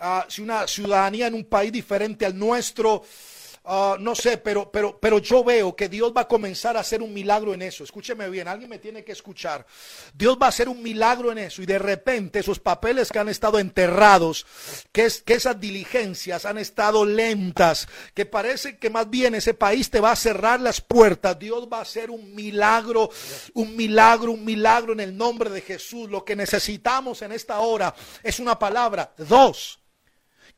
[0.00, 3.04] uh, si una ciudadanía en un país diferente al nuestro,
[3.70, 7.02] Ah, no sé, pero, pero, pero yo veo que Dios va a comenzar a hacer
[7.02, 7.84] un milagro en eso.
[7.84, 9.66] Escúcheme bien, alguien me tiene que escuchar.
[10.14, 13.28] Dios va a hacer un milagro en eso y de repente esos papeles que han
[13.28, 14.46] estado enterrados,
[14.90, 19.90] que, es, que esas diligencias han estado lentas, que parece que más bien ese país
[19.90, 21.38] te va a cerrar las puertas.
[21.38, 23.10] Dios va a hacer un milagro,
[23.52, 26.08] un milagro, un milagro en el nombre de Jesús.
[26.08, 29.12] Lo que necesitamos en esta hora es una palabra.
[29.18, 29.78] Dos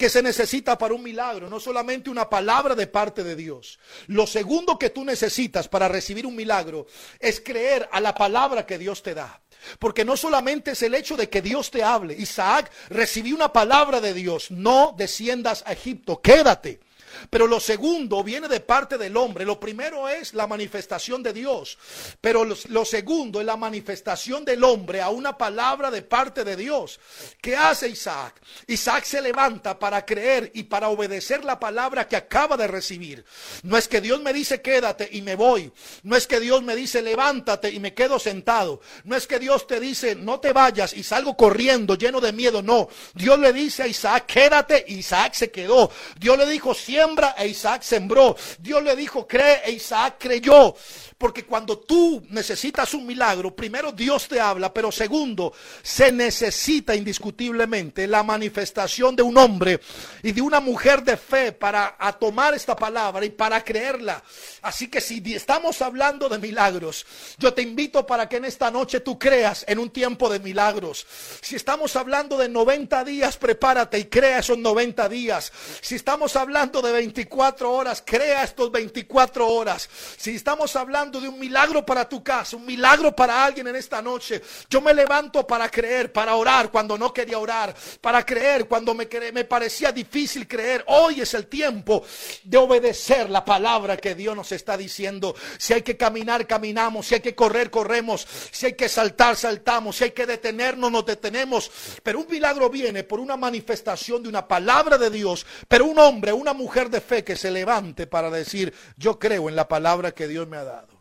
[0.00, 3.78] que se necesita para un milagro, no solamente una palabra de parte de Dios.
[4.06, 6.86] Lo segundo que tú necesitas para recibir un milagro
[7.18, 9.42] es creer a la palabra que Dios te da.
[9.78, 12.14] Porque no solamente es el hecho de que Dios te hable.
[12.14, 16.80] Isaac recibió una palabra de Dios, no desciendas a Egipto, quédate.
[17.28, 19.44] Pero lo segundo viene de parte del hombre.
[19.44, 21.78] Lo primero es la manifestación de Dios.
[22.20, 27.00] Pero lo, segundo es la manifestación del hombre a una palabra de parte de Dios.
[27.40, 28.40] ¿Qué hace Isaac?
[28.66, 33.24] Isaac se levanta para creer y para obedecer la palabra que acaba de recibir.
[33.62, 35.72] No es que Dios me dice quédate y me voy.
[36.02, 38.80] No es que Dios me dice levántate y me quedo sentado.
[39.04, 42.62] No es que Dios te dice no te vayas y salgo corriendo lleno de miedo.
[42.62, 42.88] No.
[43.14, 45.90] Dios le dice a Isaac quédate Isaac se quedó.
[46.18, 48.36] Dios le dijo siempre siembra e Isaac sembró.
[48.58, 50.74] Dios le dijo, cree e Isaac creyó.
[51.20, 55.52] Porque cuando tú necesitas un milagro, primero Dios te habla, pero segundo,
[55.82, 59.82] se necesita indiscutiblemente la manifestación de un hombre
[60.22, 64.22] y de una mujer de fe para tomar esta palabra y para creerla.
[64.62, 67.04] Así que si estamos hablando de milagros,
[67.36, 71.06] yo te invito para que en esta noche tú creas en un tiempo de milagros.
[71.42, 75.52] Si estamos hablando de 90 días, prepárate y crea esos 90 días.
[75.82, 79.86] Si estamos hablando de 24 horas, crea estos 24 horas.
[80.16, 84.02] Si estamos hablando de un milagro para tu casa, un milagro para alguien en esta
[84.02, 88.94] noche, yo me levanto para creer, para orar cuando no quería orar, para creer cuando
[88.94, 90.84] me, me parecía difícil creer.
[90.88, 92.04] Hoy es el tiempo
[92.44, 95.34] de obedecer la palabra que Dios nos está diciendo.
[95.58, 97.06] Si hay que caminar, caminamos.
[97.06, 98.26] Si hay que correr, corremos.
[98.50, 99.96] Si hay que saltar, saltamos.
[99.96, 101.70] Si hay que detenernos, nos detenemos.
[102.02, 105.46] Pero un milagro viene por una manifestación de una palabra de Dios.
[105.68, 109.56] Pero un hombre, una mujer de fe que se levante para decir, yo creo en
[109.56, 110.99] la palabra que Dios me ha dado.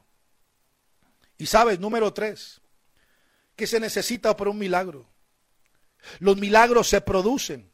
[1.40, 2.62] Y sabes, número tres,
[3.56, 5.10] que se necesita por un milagro.
[6.20, 7.72] Los milagros se producen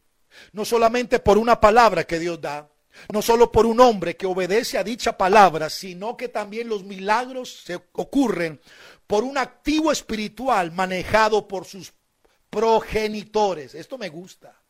[0.52, 2.70] no solamente por una palabra que Dios da,
[3.12, 7.64] no solo por un hombre que obedece a dicha palabra, sino que también los milagros
[7.66, 8.62] se ocurren
[9.08, 11.92] por un activo espiritual manejado por sus
[12.50, 13.74] progenitores.
[13.74, 14.62] Esto me gusta.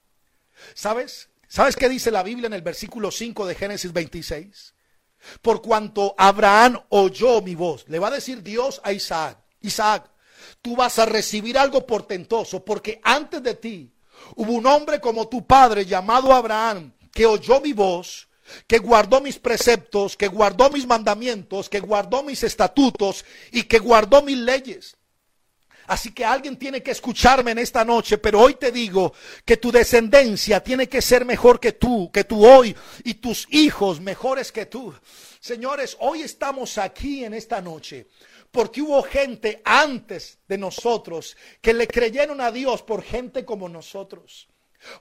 [0.74, 1.30] ¿Sabes?
[1.50, 4.75] ¿Sabes qué dice la Biblia en el versículo 5 de Génesis 26?
[5.42, 10.10] Por cuanto Abraham oyó mi voz, le va a decir Dios a Isaac, Isaac,
[10.62, 13.92] tú vas a recibir algo portentoso, porque antes de ti
[14.36, 18.28] hubo un hombre como tu padre llamado Abraham, que oyó mi voz,
[18.68, 24.22] que guardó mis preceptos, que guardó mis mandamientos, que guardó mis estatutos y que guardó
[24.22, 24.98] mis leyes.
[25.88, 29.14] Así que alguien tiene que escucharme en esta noche, pero hoy te digo
[29.44, 34.02] que tu descendencia tiene que ser mejor que tú, que tú hoy, y tus hijos
[34.02, 34.94] mejores que tú.
[35.40, 38.08] Señores, hoy estamos aquí en esta noche
[38.52, 44.48] porque hubo gente antes de nosotros que le creyeron a Dios por gente como nosotros.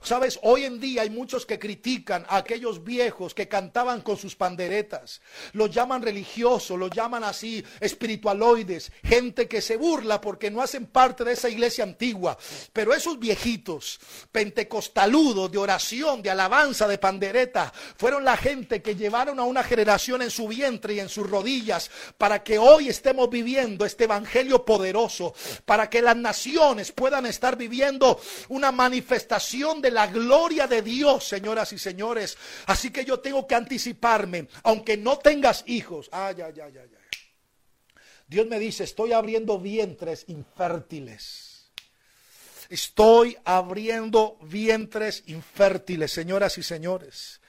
[0.03, 4.37] Sabes, hoy en día hay muchos que critican a aquellos viejos que cantaban con sus
[4.37, 5.21] panderetas.
[5.53, 11.25] Los llaman religiosos, los llaman así espiritualoides, gente que se burla porque no hacen parte
[11.25, 12.37] de esa iglesia antigua.
[12.73, 14.01] Pero esos viejitos,
[14.33, 20.23] pentecostaludos de oración, de alabanza, de pandereta, fueron la gente que llevaron a una generación
[20.23, 25.35] en su vientre y en sus rodillas para que hoy estemos viviendo este evangelio poderoso,
[25.65, 31.73] para que las naciones puedan estar viviendo una manifestación de la gloria de Dios, señoras
[31.73, 32.37] y señores.
[32.67, 36.09] Así que yo tengo que anticiparme, aunque no tengas hijos.
[36.13, 36.89] Ay, ay, ay, ay,
[38.27, 41.71] Dios me dice, estoy abriendo vientres infértiles.
[42.71, 47.41] Estoy abriendo vientres infértiles, señoras y señores.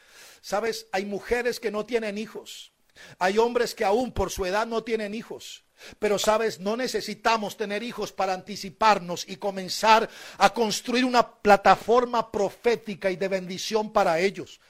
[0.41, 2.74] Sabes, hay mujeres que no tienen hijos.
[3.19, 5.63] Hay hombres que aún por su edad no tienen hijos.
[5.99, 13.11] Pero sabes, no necesitamos tener hijos para anticiparnos y comenzar a construir una plataforma profética
[13.11, 14.61] y de bendición para ellos.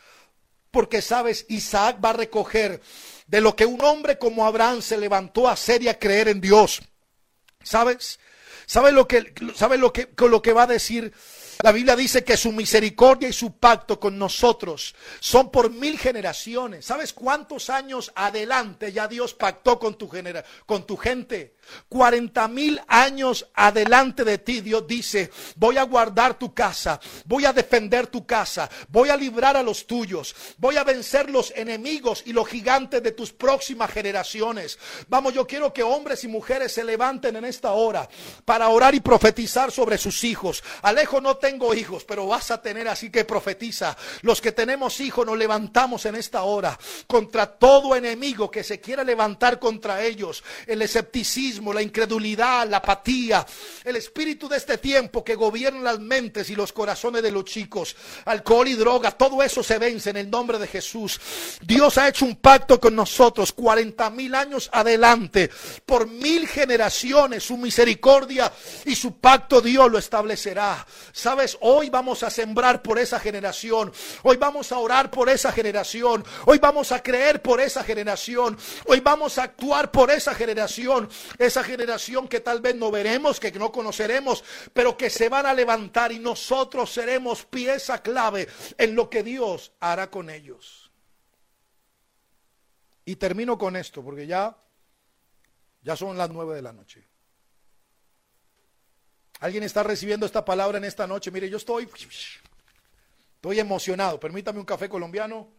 [0.71, 2.81] Porque sabes, Isaac va a recoger
[3.27, 6.41] de lo que un hombre como Abraham se levantó a hacer y a creer en
[6.41, 6.81] Dios.
[7.63, 8.19] ¿Sabes?
[8.65, 11.13] ¿Sabes lo que, sabe lo que, lo que va a decir
[11.61, 16.85] la Biblia dice que su misericordia y su pacto con nosotros son por mil generaciones.
[16.85, 21.54] ¿Sabes cuántos años adelante ya Dios pactó con tu, genera con tu gente?
[21.89, 27.53] 40 mil años adelante de ti, Dios dice, voy a guardar tu casa, voy a
[27.53, 32.33] defender tu casa, voy a librar a los tuyos, voy a vencer los enemigos y
[32.33, 34.77] los gigantes de tus próximas generaciones.
[35.07, 38.07] Vamos, yo quiero que hombres y mujeres se levanten en esta hora
[38.43, 40.63] para orar y profetizar sobre sus hijos.
[40.81, 43.97] Alejo, no tengo hijos, pero vas a tener, así que profetiza.
[44.21, 49.03] Los que tenemos hijos nos levantamos en esta hora contra todo enemigo que se quiera
[49.03, 53.45] levantar contra ellos, el escepticismo la incredulidad, la apatía,
[53.83, 57.95] el espíritu de este tiempo que gobierna las mentes y los corazones de los chicos,
[58.25, 61.19] alcohol y droga, todo eso se vence en el nombre de Jesús.
[61.61, 65.49] Dios ha hecho un pacto con nosotros 40 mil años adelante,
[65.85, 68.51] por mil generaciones, su misericordia
[68.85, 70.85] y su pacto Dios lo establecerá.
[71.11, 73.91] Sabes, hoy vamos a sembrar por esa generación,
[74.23, 78.99] hoy vamos a orar por esa generación, hoy vamos a creer por esa generación, hoy
[78.99, 81.09] vamos a actuar por esa generación
[81.45, 84.43] esa generación que tal vez no veremos, que no conoceremos,
[84.73, 89.71] pero que se van a levantar y nosotros seremos pieza clave en lo que Dios
[89.79, 90.91] hará con ellos.
[93.05, 94.57] Y termino con esto, porque ya,
[95.81, 97.07] ya son las nueve de la noche.
[99.39, 101.29] ¿Alguien está recibiendo esta palabra en esta noche?
[101.29, 101.89] Mire, yo estoy,
[103.35, 104.19] estoy emocionado.
[104.19, 105.55] Permítame un café colombiano.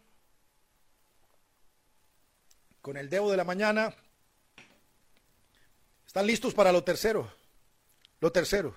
[2.87, 3.93] con el dedo de la mañana.
[6.17, 7.31] ¿Están listos para lo tercero?
[8.21, 8.75] Lo tercero.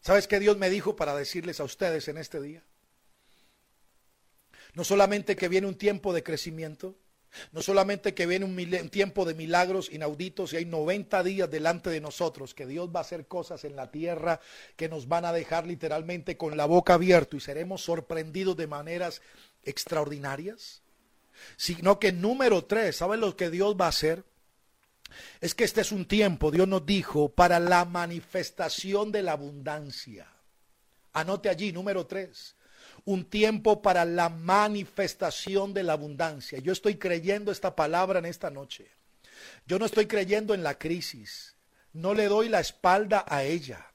[0.00, 2.62] ¿Sabes qué Dios me dijo para decirles a ustedes en este día?
[4.74, 6.94] No solamente que viene un tiempo de crecimiento,
[7.50, 12.00] no solamente que viene un, tiempo de milagros inauditos y hay 90 días delante de
[12.00, 14.38] nosotros, que Dios va a hacer cosas en la tierra
[14.76, 19.20] que nos van a dejar literalmente con la boca abierta y seremos sorprendidos de maneras
[19.64, 20.82] extraordinarias,
[21.56, 24.29] sino que número tres, ¿saben lo que Dios va a hacer?
[25.40, 30.26] Es que este es un tiempo, Dios nos dijo, para la manifestación de la abundancia.
[31.12, 32.56] Anote allí, número tres
[33.04, 36.58] un tiempo para la manifestación de la abundancia.
[36.58, 38.90] Yo estoy creyendo esta palabra en esta noche.
[39.66, 41.56] Yo no estoy creyendo en la crisis.
[41.92, 43.86] No le doy la espalda a ella.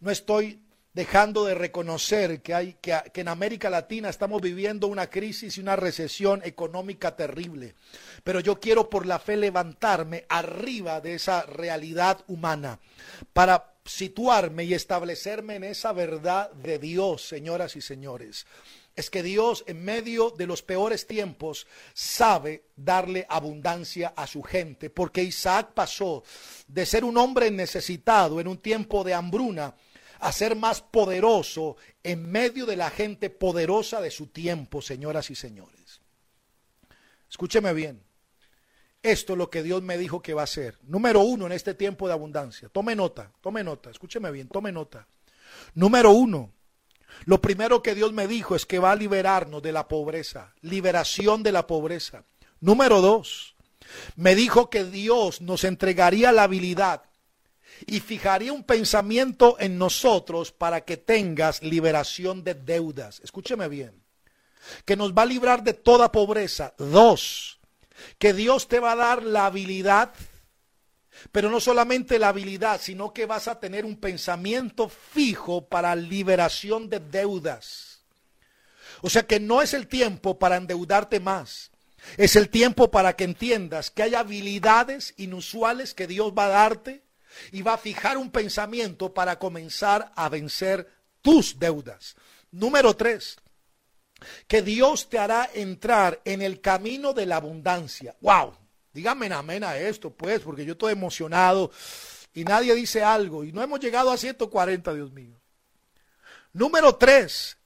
[0.00, 0.63] No estoy
[0.94, 5.60] dejando de reconocer que, hay, que, que, en América Latina estamos viviendo una crisis y
[5.60, 7.74] una recesión económica terrible.
[8.22, 12.78] Pero yo quiero por la fe levantarme arriba de esa realidad humana
[13.32, 18.46] para situarme y establecerme en esa verdad de Dios, señoras y señores.
[18.96, 24.88] Es que Dios en medio de los peores tiempos sabe darle abundancia a su gente,
[24.88, 26.22] porque Isaac pasó
[26.68, 29.74] de ser un hombre necesitado en un tiempo de hambruna
[30.24, 35.34] a ser más poderoso en medio de la gente poderosa de su tiempo, señoras y
[35.34, 36.00] señores.
[37.28, 38.02] Escúcheme bien.
[39.02, 40.78] Esto es lo que Dios me dijo que va a hacer.
[40.84, 42.70] Número uno en este tiempo de abundancia.
[42.70, 45.06] Tome nota, tome nota, escúcheme bien, tome nota.
[45.74, 46.54] Número uno,
[47.26, 51.42] lo primero que Dios me dijo es que va a liberarnos de la pobreza, liberación
[51.42, 52.24] de la pobreza.
[52.60, 53.56] Número dos,
[54.16, 57.02] me dijo que Dios nos entregaría la habilidad
[57.86, 63.20] y fijaría un pensamiento en nosotros para que tengas liberación de deudas.
[63.20, 64.02] Escúcheme bien,
[64.84, 66.74] que nos va a librar de toda pobreza.
[66.78, 67.60] Dos,
[68.18, 70.12] que Dios te va a dar la habilidad,
[71.32, 76.88] pero no solamente la habilidad, sino que vas a tener un pensamiento fijo para liberación
[76.88, 78.04] de deudas.
[79.02, 81.70] O sea que no es el tiempo para endeudarte más.
[82.16, 87.03] Es el tiempo para que entiendas que hay habilidades inusuales que Dios va a darte
[87.52, 90.88] y va a fijar un pensamiento para comenzar a vencer
[91.22, 92.16] tus deudas.
[92.50, 93.36] Número tres,
[94.46, 98.14] que Dios te hará entrar en el camino de la abundancia.
[98.20, 98.54] ¡Wow!
[98.92, 101.72] Dígame amén a esto, pues, porque yo estoy emocionado
[102.32, 105.40] y nadie dice algo y no hemos llegado a 140, Dios mío.
[106.52, 107.56] Número tres,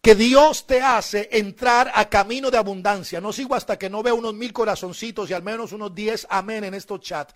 [0.00, 3.20] que Dios te hace entrar a camino de abundancia.
[3.20, 6.64] No sigo hasta que no vea unos mil corazoncitos y al menos unos diez amén
[6.64, 7.34] en estos chats.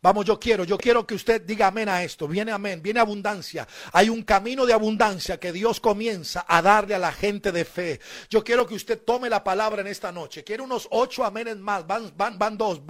[0.00, 2.28] Vamos, yo quiero, yo quiero que usted diga amén a esto.
[2.28, 3.66] Viene amén, viene abundancia.
[3.92, 8.00] Hay un camino de abundancia que Dios comienza a darle a la gente de fe.
[8.30, 10.44] Yo quiero que usted tome la palabra en esta noche.
[10.44, 11.84] Quiero unos ocho aménes más.
[11.84, 12.80] Van, van, van dos,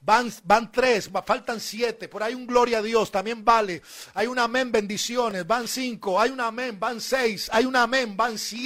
[0.00, 2.08] van, van tres, faltan siete.
[2.08, 3.80] Por ahí un gloria a Dios, también vale.
[4.14, 5.46] Hay un amén, bendiciones.
[5.46, 8.65] Van cinco, hay un amén, van seis, hay un amén, van siete.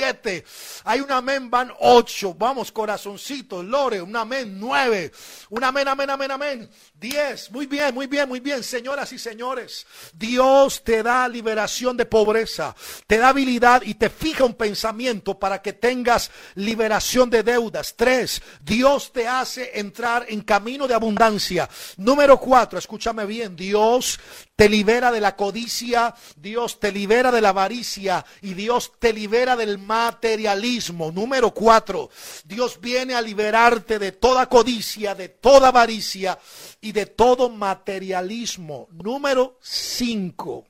[0.84, 2.34] Hay un amén, van ocho.
[2.34, 5.12] Vamos, corazoncitos, lore, un amén, nueve.
[5.50, 6.70] Un amén, amén, amén, amén.
[6.94, 9.86] Diez, muy bien muy bien, muy bien, señoras y señores.
[10.12, 12.74] Dios te da liberación de pobreza,
[13.06, 17.94] te da habilidad y te fija un pensamiento para que tengas liberación de deudas.
[17.96, 21.68] Tres, Dios te hace entrar en camino de abundancia.
[21.96, 24.18] Número cuatro, escúchame bien, Dios
[24.60, 29.56] te libera de la codicia, Dios te libera de la avaricia y Dios te libera
[29.56, 31.10] del materialismo.
[31.10, 32.10] Número cuatro,
[32.44, 36.38] Dios viene a liberarte de toda codicia, de toda avaricia
[36.78, 38.86] y de todo materialismo.
[38.90, 40.66] Número cinco,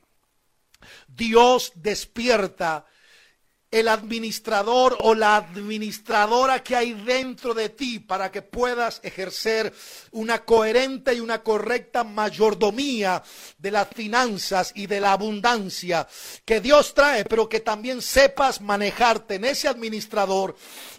[1.09, 2.85] Dios despierta
[3.71, 9.73] el administrador o la administradora que hay dentro de ti para que puedas ejercer
[10.11, 13.23] una coherente y una correcta mayordomía
[13.57, 16.05] de las finanzas y de la abundancia
[16.43, 20.55] que Dios trae, pero que también sepas manejarte en ese administrador,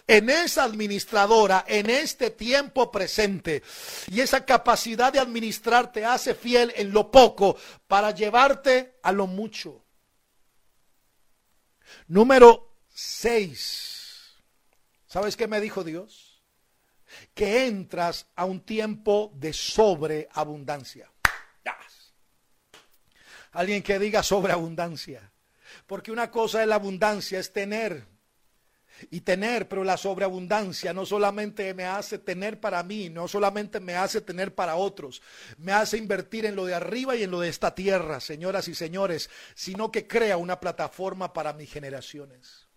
[0.07, 3.61] en esa administradora, en este tiempo presente.
[4.11, 7.55] Y esa capacidad de administrar te hace fiel en lo poco
[7.87, 9.82] para llevarte a lo mucho.
[12.07, 14.35] Número 6.
[15.07, 16.41] ¿Sabes qué me dijo Dios?
[17.33, 21.09] Que entras a un tiempo de sobreabundancia.
[23.51, 25.31] Alguien que diga sobreabundancia.
[25.85, 28.05] Porque una cosa es la abundancia, es tener
[29.09, 33.95] y tener, pero la sobreabundancia no solamente me hace tener para mí, no solamente me
[33.95, 35.21] hace tener para otros,
[35.57, 38.75] me hace invertir en lo de arriba y en lo de esta tierra, señoras y
[38.75, 42.67] señores, sino que crea una plataforma para mis generaciones.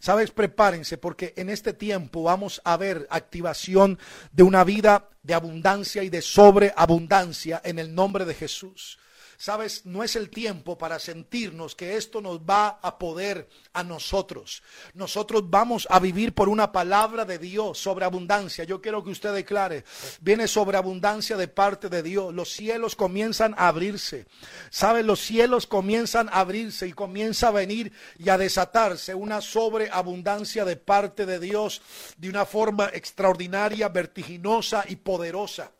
[0.00, 3.98] Sabes, prepárense porque en este tiempo vamos a ver activación
[4.30, 8.98] de una vida de abundancia y de sobreabundancia en el nombre de Jesús.
[9.42, 14.62] Sabes, no es el tiempo para sentirnos que esto nos va a poder a nosotros.
[14.94, 18.62] Nosotros vamos a vivir por una palabra de Dios sobre abundancia.
[18.62, 19.84] Yo quiero que usted declare,
[20.20, 22.32] viene sobre abundancia de parte de Dios.
[22.32, 24.26] Los cielos comienzan a abrirse.
[24.70, 30.64] Sabes, los cielos comienzan a abrirse y comienza a venir y a desatarse una sobreabundancia
[30.64, 31.82] de parte de Dios
[32.16, 35.72] de una forma extraordinaria, vertiginosa y poderosa.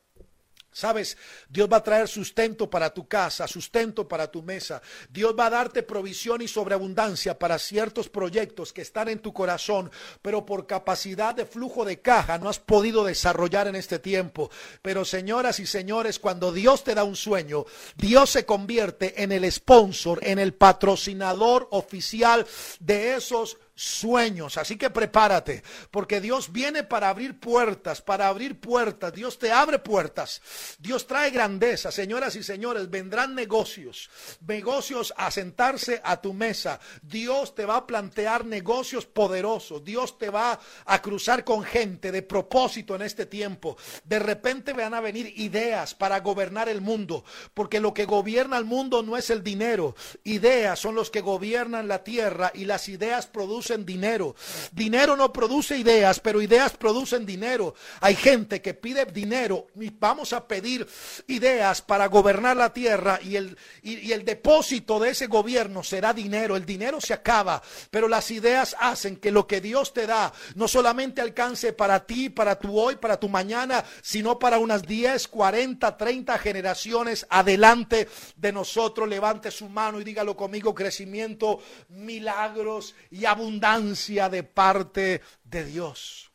[0.73, 1.19] Sabes,
[1.51, 4.81] Dios va a traer sustento para tu casa, sustento para tu mesa.
[5.11, 9.91] Dios va a darte provisión y sobreabundancia para ciertos proyectos que están en tu corazón,
[10.23, 14.51] pero por capacidad de flujo de caja no has podido desarrollar en este tiempo.
[14.81, 17.67] Pero señoras y señores, cuando Dios te da un sueño,
[17.97, 22.47] Dios se convierte en el sponsor, en el patrocinador oficial
[22.81, 24.59] de esos sueños.
[24.59, 29.13] Así que prepárate, porque Dios viene para abrir puertas, para abrir puertas.
[29.13, 30.43] Dios te abre puertas.
[30.79, 31.91] Dios trae grandeza.
[31.91, 34.11] Señoras y señores, vendrán negocios,
[34.47, 36.81] negocios a sentarse a tu mesa.
[37.03, 39.85] Dios te va a plantear negocios poderosos.
[39.85, 43.77] Dios te va a cruzar con gente de propósito en este tiempo.
[44.05, 48.65] De repente van a venir ideas para gobernar el mundo, porque lo que gobierna el
[48.65, 49.95] mundo no es el dinero.
[50.25, 54.35] Ideas son los que gobiernan la tierra y las ideas producen dinero.
[54.73, 57.75] Dinero no produce ideas, pero ideas producen dinero.
[58.01, 60.87] Hay gente que pide dinero y vamos a pedir
[61.27, 66.57] ideas para gobernar la tierra y el, y el depósito de ese gobierno será dinero.
[66.57, 70.69] El dinero se acaba, pero las ideas hacen que lo que Dios te da no
[70.69, 75.97] solamente alcance para ti, para tu hoy, para tu mañana, sino para unas 10, 40,
[75.97, 79.09] 30 generaciones adelante de nosotros.
[79.09, 86.31] Levante su mano y dígalo conmigo, crecimiento, milagros y abundancia de parte de Dios.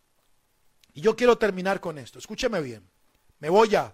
[0.94, 2.20] Y yo quiero terminar con esto.
[2.20, 2.88] Escúcheme bien.
[3.40, 3.94] Me voy ya.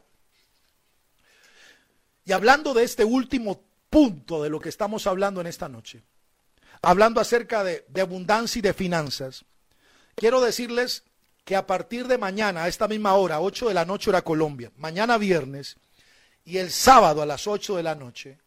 [2.25, 6.03] Y hablando de este último punto de lo que estamos hablando en esta noche,
[6.81, 9.45] hablando acerca de, de abundancia y de finanzas,
[10.15, 11.03] quiero decirles
[11.43, 14.71] que a partir de mañana, a esta misma hora, 8 de la noche hora Colombia,
[14.77, 15.75] mañana viernes
[16.45, 18.39] y el sábado a las 8 de la noche,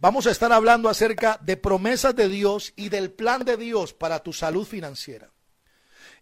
[0.00, 4.22] Vamos a estar hablando acerca de promesas de Dios y del plan de Dios para
[4.22, 5.30] tu salud financiera.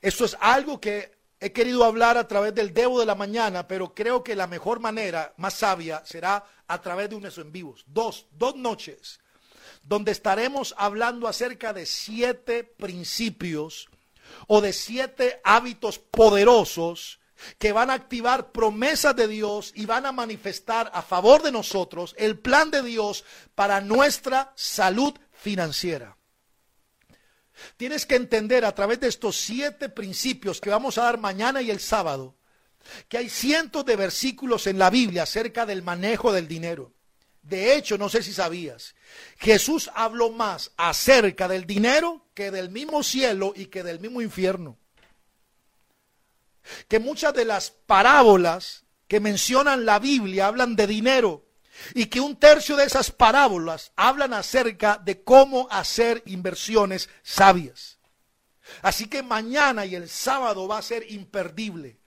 [0.00, 3.94] Esto es algo que he querido hablar a través del Debo de la Mañana, pero
[3.94, 7.84] creo que la mejor manera, más sabia, será a través de unos en vivos.
[7.86, 9.20] Dos, dos noches,
[9.84, 13.88] donde estaremos hablando acerca de siete principios
[14.48, 17.20] o de siete hábitos poderosos
[17.58, 22.14] que van a activar promesas de Dios y van a manifestar a favor de nosotros
[22.18, 23.24] el plan de Dios
[23.54, 26.16] para nuestra salud financiera.
[27.76, 31.70] Tienes que entender a través de estos siete principios que vamos a dar mañana y
[31.70, 32.36] el sábado,
[33.08, 36.92] que hay cientos de versículos en la Biblia acerca del manejo del dinero.
[37.42, 38.94] De hecho, no sé si sabías,
[39.38, 44.77] Jesús habló más acerca del dinero que del mismo cielo y que del mismo infierno
[46.88, 51.46] que muchas de las parábolas que mencionan la Biblia hablan de dinero
[51.94, 57.98] y que un tercio de esas parábolas hablan acerca de cómo hacer inversiones sabias.
[58.82, 61.98] Así que mañana y el sábado va a ser imperdible.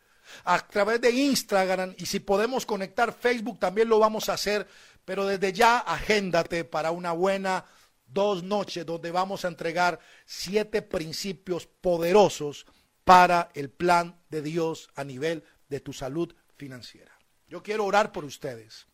[0.45, 4.65] A través de Instagram y si podemos conectar Facebook también lo vamos a hacer,
[5.03, 7.65] pero desde ya agéndate para una buena
[8.05, 12.65] dos noches donde vamos a entregar siete principios poderosos
[13.03, 17.11] para el plan de Dios a nivel de tu salud financiera.
[17.47, 18.87] Yo quiero orar por ustedes.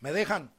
[0.00, 0.52] ¿Me dejan?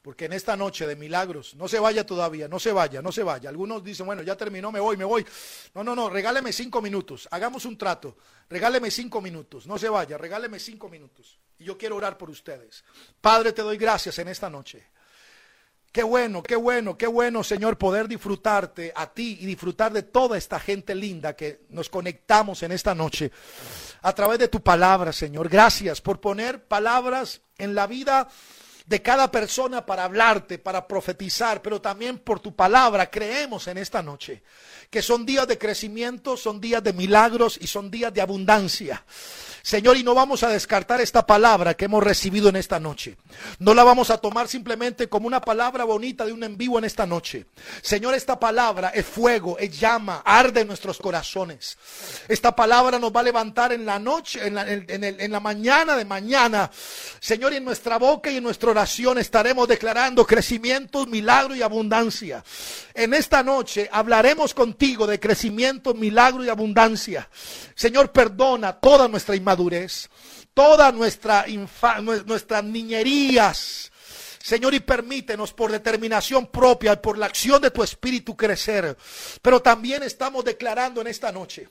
[0.00, 3.22] Porque en esta noche de milagros, no se vaya todavía, no se vaya, no se
[3.22, 3.50] vaya.
[3.50, 5.26] Algunos dicen, bueno, ya terminó, me voy, me voy.
[5.74, 8.16] No, no, no, regáleme cinco minutos, hagamos un trato,
[8.48, 11.38] regáleme cinco minutos, no se vaya, regáleme cinco minutos.
[11.58, 12.82] Y yo quiero orar por ustedes.
[13.20, 14.86] Padre, te doy gracias en esta noche.
[15.92, 20.38] Qué bueno, qué bueno, qué bueno, Señor, poder disfrutarte a ti y disfrutar de toda
[20.38, 23.32] esta gente linda que nos conectamos en esta noche
[24.02, 25.48] a través de tu palabra, Señor.
[25.48, 28.28] Gracias por poner palabras en la vida
[28.86, 34.00] de cada persona para hablarte, para profetizar, pero también por tu palabra creemos en esta
[34.00, 34.44] noche
[34.90, 39.04] que son días de crecimiento, son días de milagros y son días de abundancia.
[39.62, 43.16] Señor, y no vamos a descartar esta palabra que hemos recibido en esta noche.
[43.58, 46.84] No la vamos a tomar simplemente como una palabra bonita de un en vivo en
[46.84, 47.46] esta noche.
[47.82, 51.76] Señor, esta palabra es fuego, es llama, arde en nuestros corazones.
[52.28, 56.04] Esta palabra nos va a levantar en la noche, en la, en la mañana de
[56.04, 56.70] mañana.
[57.20, 62.42] Señor, y en nuestra boca y en nuestra oración estaremos declarando crecimiento, milagro y abundancia.
[62.94, 67.28] En esta noche hablaremos contigo de crecimiento, milagro y abundancia.
[67.74, 70.08] Señor, perdona toda nuestra inmadurez,
[70.54, 71.46] toda nuestra
[72.02, 73.90] nuestras niñerías.
[74.42, 78.96] Señor, y permítenos por determinación propia, y por la acción de tu espíritu crecer.
[79.42, 81.68] Pero también estamos declarando en esta noche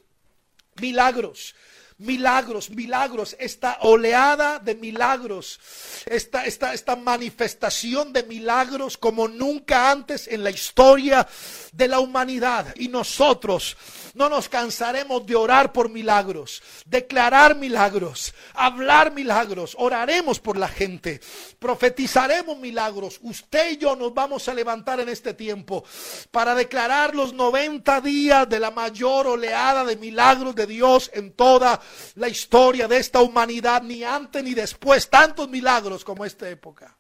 [0.80, 1.56] milagros
[1.99, 5.60] milagros, milagros, esta oleada de milagros,
[6.06, 11.27] esta, esta, esta manifestación de milagros como nunca antes en la historia
[11.73, 12.73] de la humanidad.
[12.77, 13.76] Y nosotros
[14.20, 21.22] no nos cansaremos de orar por milagros, declarar milagros, hablar milagros, oraremos por la gente,
[21.58, 23.18] profetizaremos milagros.
[23.24, 25.86] Usted y yo nos vamos a levantar en este tiempo
[26.32, 31.80] para declarar los 90 días de la mayor oleada de milagros de Dios en toda
[32.16, 36.98] la historia de esta humanidad, ni antes ni después, tantos milagros como esta época.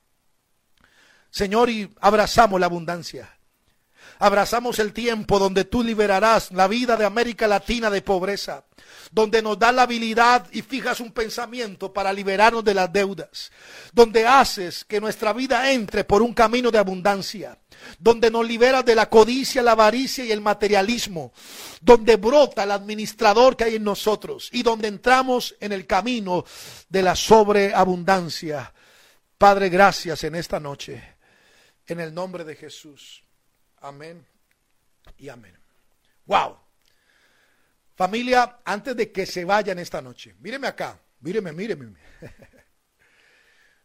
[1.29, 3.38] Señor, y abrazamos la abundancia.
[4.21, 8.65] Abrazamos el tiempo donde tú liberarás la vida de América Latina de pobreza,
[9.11, 13.49] donde nos da la habilidad y fijas un pensamiento para liberarnos de las deudas,
[13.93, 17.57] donde haces que nuestra vida entre por un camino de abundancia,
[17.97, 21.31] donde nos liberas de la codicia, la avaricia y el materialismo,
[21.79, 26.43] donde brota el administrador que hay en nosotros y donde entramos en el camino
[26.89, 28.73] de la sobreabundancia.
[29.37, 31.15] Padre, gracias en esta noche,
[31.87, 33.23] en el nombre de Jesús.
[33.81, 34.25] Amén
[35.17, 35.57] y amén.
[36.25, 36.57] Wow.
[37.95, 41.93] Familia, antes de que se vayan esta noche, míreme acá, míreme, míreme.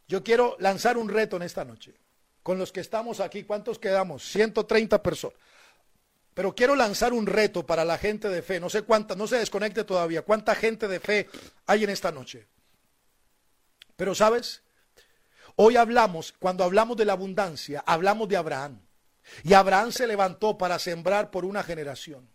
[0.08, 1.94] Yo quiero lanzar un reto en esta noche.
[2.42, 4.22] Con los que estamos aquí, ¿cuántos quedamos?
[4.24, 5.38] 130 personas.
[6.34, 8.60] Pero quiero lanzar un reto para la gente de fe.
[8.60, 10.22] No sé cuánta, no se desconecte todavía.
[10.22, 11.28] ¿Cuánta gente de fe
[11.66, 12.46] hay en esta noche?
[13.96, 14.62] Pero sabes,
[15.56, 18.83] hoy hablamos, cuando hablamos de la abundancia, hablamos de Abraham.
[19.42, 22.28] Y Abraham se levantó para sembrar por una generación.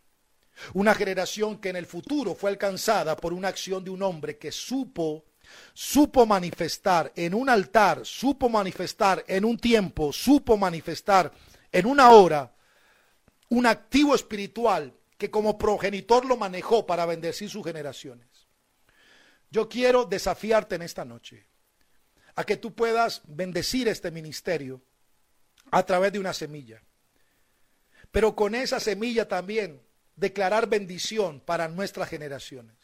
[0.74, 4.52] Una generación que en el futuro fue alcanzada por una acción de un hombre que
[4.52, 5.26] supo,
[5.74, 11.32] supo manifestar en un altar, supo manifestar en un tiempo, supo manifestar
[11.72, 12.54] en una hora
[13.50, 18.28] un activo espiritual que como progenitor lo manejó para bendecir sus generaciones.
[19.52, 21.48] Yo quiero desafiarte en esta noche
[22.36, 24.82] a que tú puedas bendecir este ministerio
[25.72, 26.82] a través de una semilla.
[28.12, 29.82] Pero con esa semilla también
[30.16, 32.76] declarar bendición para nuestras generaciones.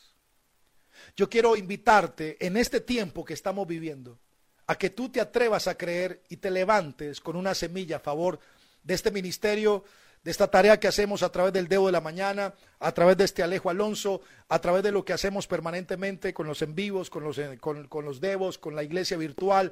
[1.15, 4.19] Yo quiero invitarte en este tiempo que estamos viviendo
[4.67, 8.39] a que tú te atrevas a creer y te levantes con una semilla a favor
[8.83, 9.83] de este ministerio,
[10.23, 13.25] de esta tarea que hacemos a través del dedo de la mañana, a través de
[13.25, 17.23] este Alejo Alonso, a través de lo que hacemos permanentemente con los en vivos, con
[17.23, 19.71] los, con, con los devos, con la iglesia virtual,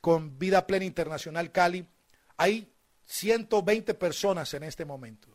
[0.00, 1.86] con Vida Plena Internacional Cali.
[2.36, 2.72] Hay
[3.06, 5.28] 120 personas en este momento.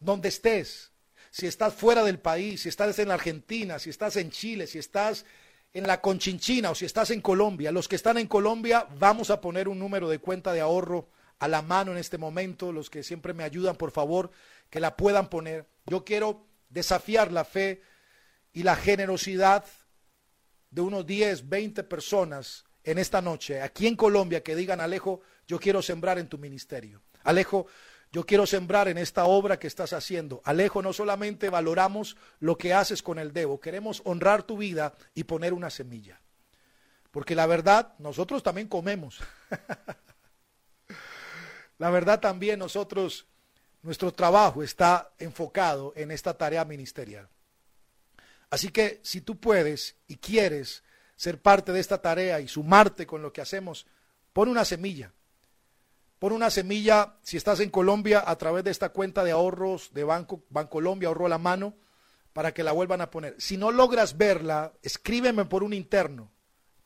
[0.00, 0.92] Donde estés,
[1.30, 4.78] si estás fuera del país, si estás en la Argentina, si estás en Chile, si
[4.78, 5.24] estás
[5.72, 9.40] en la Conchinchina o si estás en Colombia, los que están en Colombia, vamos a
[9.40, 11.08] poner un número de cuenta de ahorro
[11.38, 12.72] a la mano en este momento.
[12.72, 14.30] Los que siempre me ayudan, por favor,
[14.70, 15.66] que la puedan poner.
[15.86, 17.82] Yo quiero desafiar la fe
[18.52, 19.64] y la generosidad
[20.70, 25.58] de unos 10, 20 personas en esta noche, aquí en Colombia, que digan, Alejo, yo
[25.58, 27.02] quiero sembrar en tu ministerio.
[27.22, 27.66] Alejo,
[28.14, 30.40] yo quiero sembrar en esta obra que estás haciendo.
[30.44, 35.24] Alejo, no solamente valoramos lo que haces con el Debo, queremos honrar tu vida y
[35.24, 36.20] poner una semilla.
[37.10, 39.20] Porque la verdad, nosotros también comemos.
[41.78, 43.26] la verdad también nosotros,
[43.82, 47.28] nuestro trabajo está enfocado en esta tarea ministerial.
[48.48, 50.84] Así que si tú puedes y quieres
[51.16, 53.86] ser parte de esta tarea y sumarte con lo que hacemos,
[54.32, 55.12] pon una semilla.
[56.18, 60.04] Pon una semilla, si estás en Colombia, a través de esta cuenta de ahorros de
[60.04, 61.74] Banco Bancolombia, ahorro a la mano,
[62.32, 63.34] para que la vuelvan a poner.
[63.38, 66.32] Si no logras verla, escríbeme por un interno,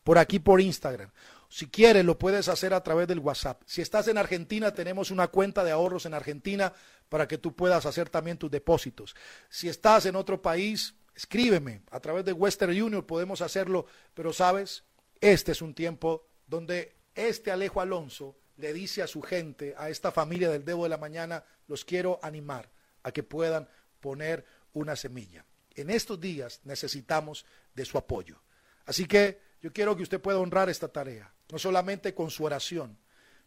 [0.04, 1.10] por aquí por Instagram.
[1.48, 3.62] Si quieres, lo puedes hacer a través del WhatsApp.
[3.64, 6.72] Si estás en Argentina, tenemos una cuenta de ahorros en Argentina
[7.08, 9.16] para que tú puedas hacer también tus depósitos.
[9.48, 11.82] Si estás en otro país, escríbeme.
[11.90, 14.84] A través de Western Union podemos hacerlo, pero sabes,
[15.20, 20.12] este es un tiempo donde este Alejo Alonso le dice a su gente, a esta
[20.12, 22.70] familia del Debo de la Mañana, los quiero animar
[23.04, 23.68] a que puedan
[24.00, 24.44] poner
[24.74, 25.44] una semilla.
[25.74, 28.42] en estos días necesitamos de su apoyo.
[28.84, 32.98] Así que yo quiero que usted pueda honrar esta tarea, no solamente con su oración,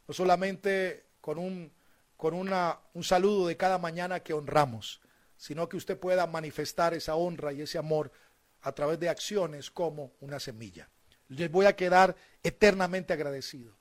[0.07, 1.73] no solamente con un,
[2.15, 5.01] con una, un saludo de cada mañana que honramos,
[5.35, 8.13] sino que usted pueda manifestar esa honra y ese amor
[8.61, 10.89] a través de acciones como una semilla.
[11.27, 13.80] Les voy a quedar eternamente agradecido.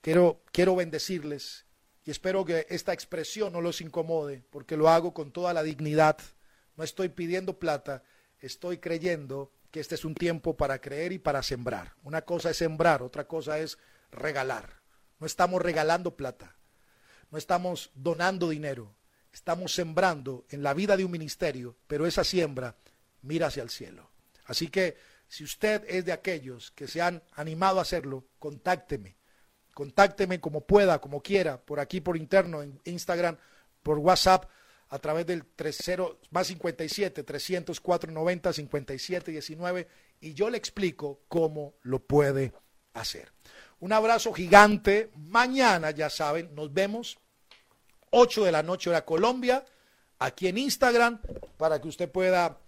[0.00, 1.66] Quiero, quiero bendecirles
[2.04, 6.18] y espero que esta expresión no los incomode, porque lo hago con toda la dignidad.
[6.76, 8.02] No estoy pidiendo plata,
[8.38, 11.94] estoy creyendo que este es un tiempo para creer y para sembrar.
[12.02, 13.78] Una cosa es sembrar, otra cosa es
[14.10, 14.80] regalar.
[15.18, 16.56] No estamos regalando plata,
[17.30, 18.96] no estamos donando dinero,
[19.32, 22.76] estamos sembrando en la vida de un ministerio, pero esa siembra
[23.20, 24.10] mira hacia el cielo.
[24.46, 24.96] Así que
[25.28, 29.19] si usted es de aquellos que se han animado a hacerlo, contácteme.
[29.80, 33.38] Contácteme como pueda, como quiera, por aquí, por interno, en Instagram,
[33.82, 34.44] por WhatsApp,
[34.90, 36.02] a través del 30
[36.32, 39.88] más 57 304 90 57 19
[40.20, 42.52] y yo le explico cómo lo puede
[42.92, 43.32] hacer.
[43.78, 45.12] Un abrazo gigante.
[45.16, 47.16] Mañana, ya saben, nos vemos
[48.10, 49.64] 8 de la noche hora Colombia,
[50.18, 51.22] aquí en Instagram,
[51.56, 52.58] para que usted pueda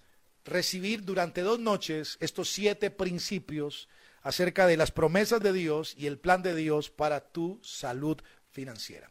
[0.46, 3.86] recibir durante dos noches estos siete principios
[4.22, 8.18] acerca de las promesas de Dios y el plan de Dios para tu salud
[8.50, 9.10] financiera.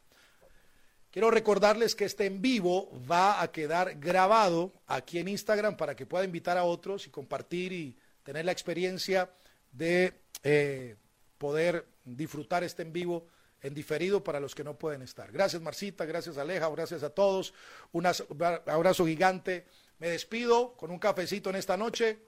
[1.12, 6.06] Quiero recordarles que este en vivo va a quedar grabado aquí en Instagram para que
[6.06, 9.30] pueda invitar a otros y compartir y tener la experiencia
[9.74, 10.14] de
[10.44, 10.96] eh,
[11.38, 13.28] poder disfrutar este en vivo
[13.62, 15.32] en diferido para los que no pueden estar.
[15.32, 17.54] Gracias Marcita, gracias Aleja, gracias a todos.
[17.92, 19.66] Un abrazo gigante.
[20.00, 22.20] Me despido con un cafecito en esta noche.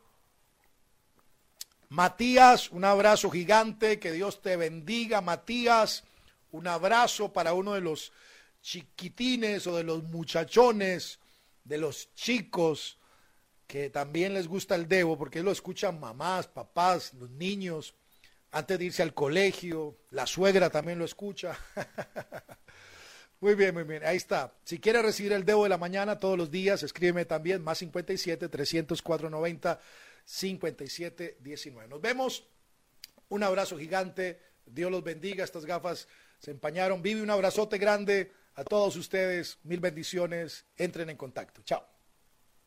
[1.89, 6.03] Matías, un abrazo gigante, que Dios te bendiga, Matías.
[6.51, 8.11] Un abrazo para uno de los
[8.61, 11.19] chiquitines o de los muchachones,
[11.63, 12.97] de los chicos
[13.67, 17.95] que también les gusta el Debo, porque lo escuchan mamás, papás, los niños
[18.51, 21.57] antes de irse al colegio, la suegra también lo escucha.
[23.39, 24.53] muy bien, muy bien, ahí está.
[24.63, 28.47] Si quiere recibir el Debo de la mañana todos los días, escríbeme también, más 57
[28.47, 29.79] 304 90
[30.25, 31.89] 57 19.
[31.89, 32.47] Nos vemos,
[33.29, 36.07] un abrazo gigante, Dios los bendiga, estas gafas
[36.39, 37.01] se empañaron.
[37.01, 41.61] Vive un abrazote grande a todos ustedes, mil bendiciones, entren en contacto.
[41.63, 41.92] Chao.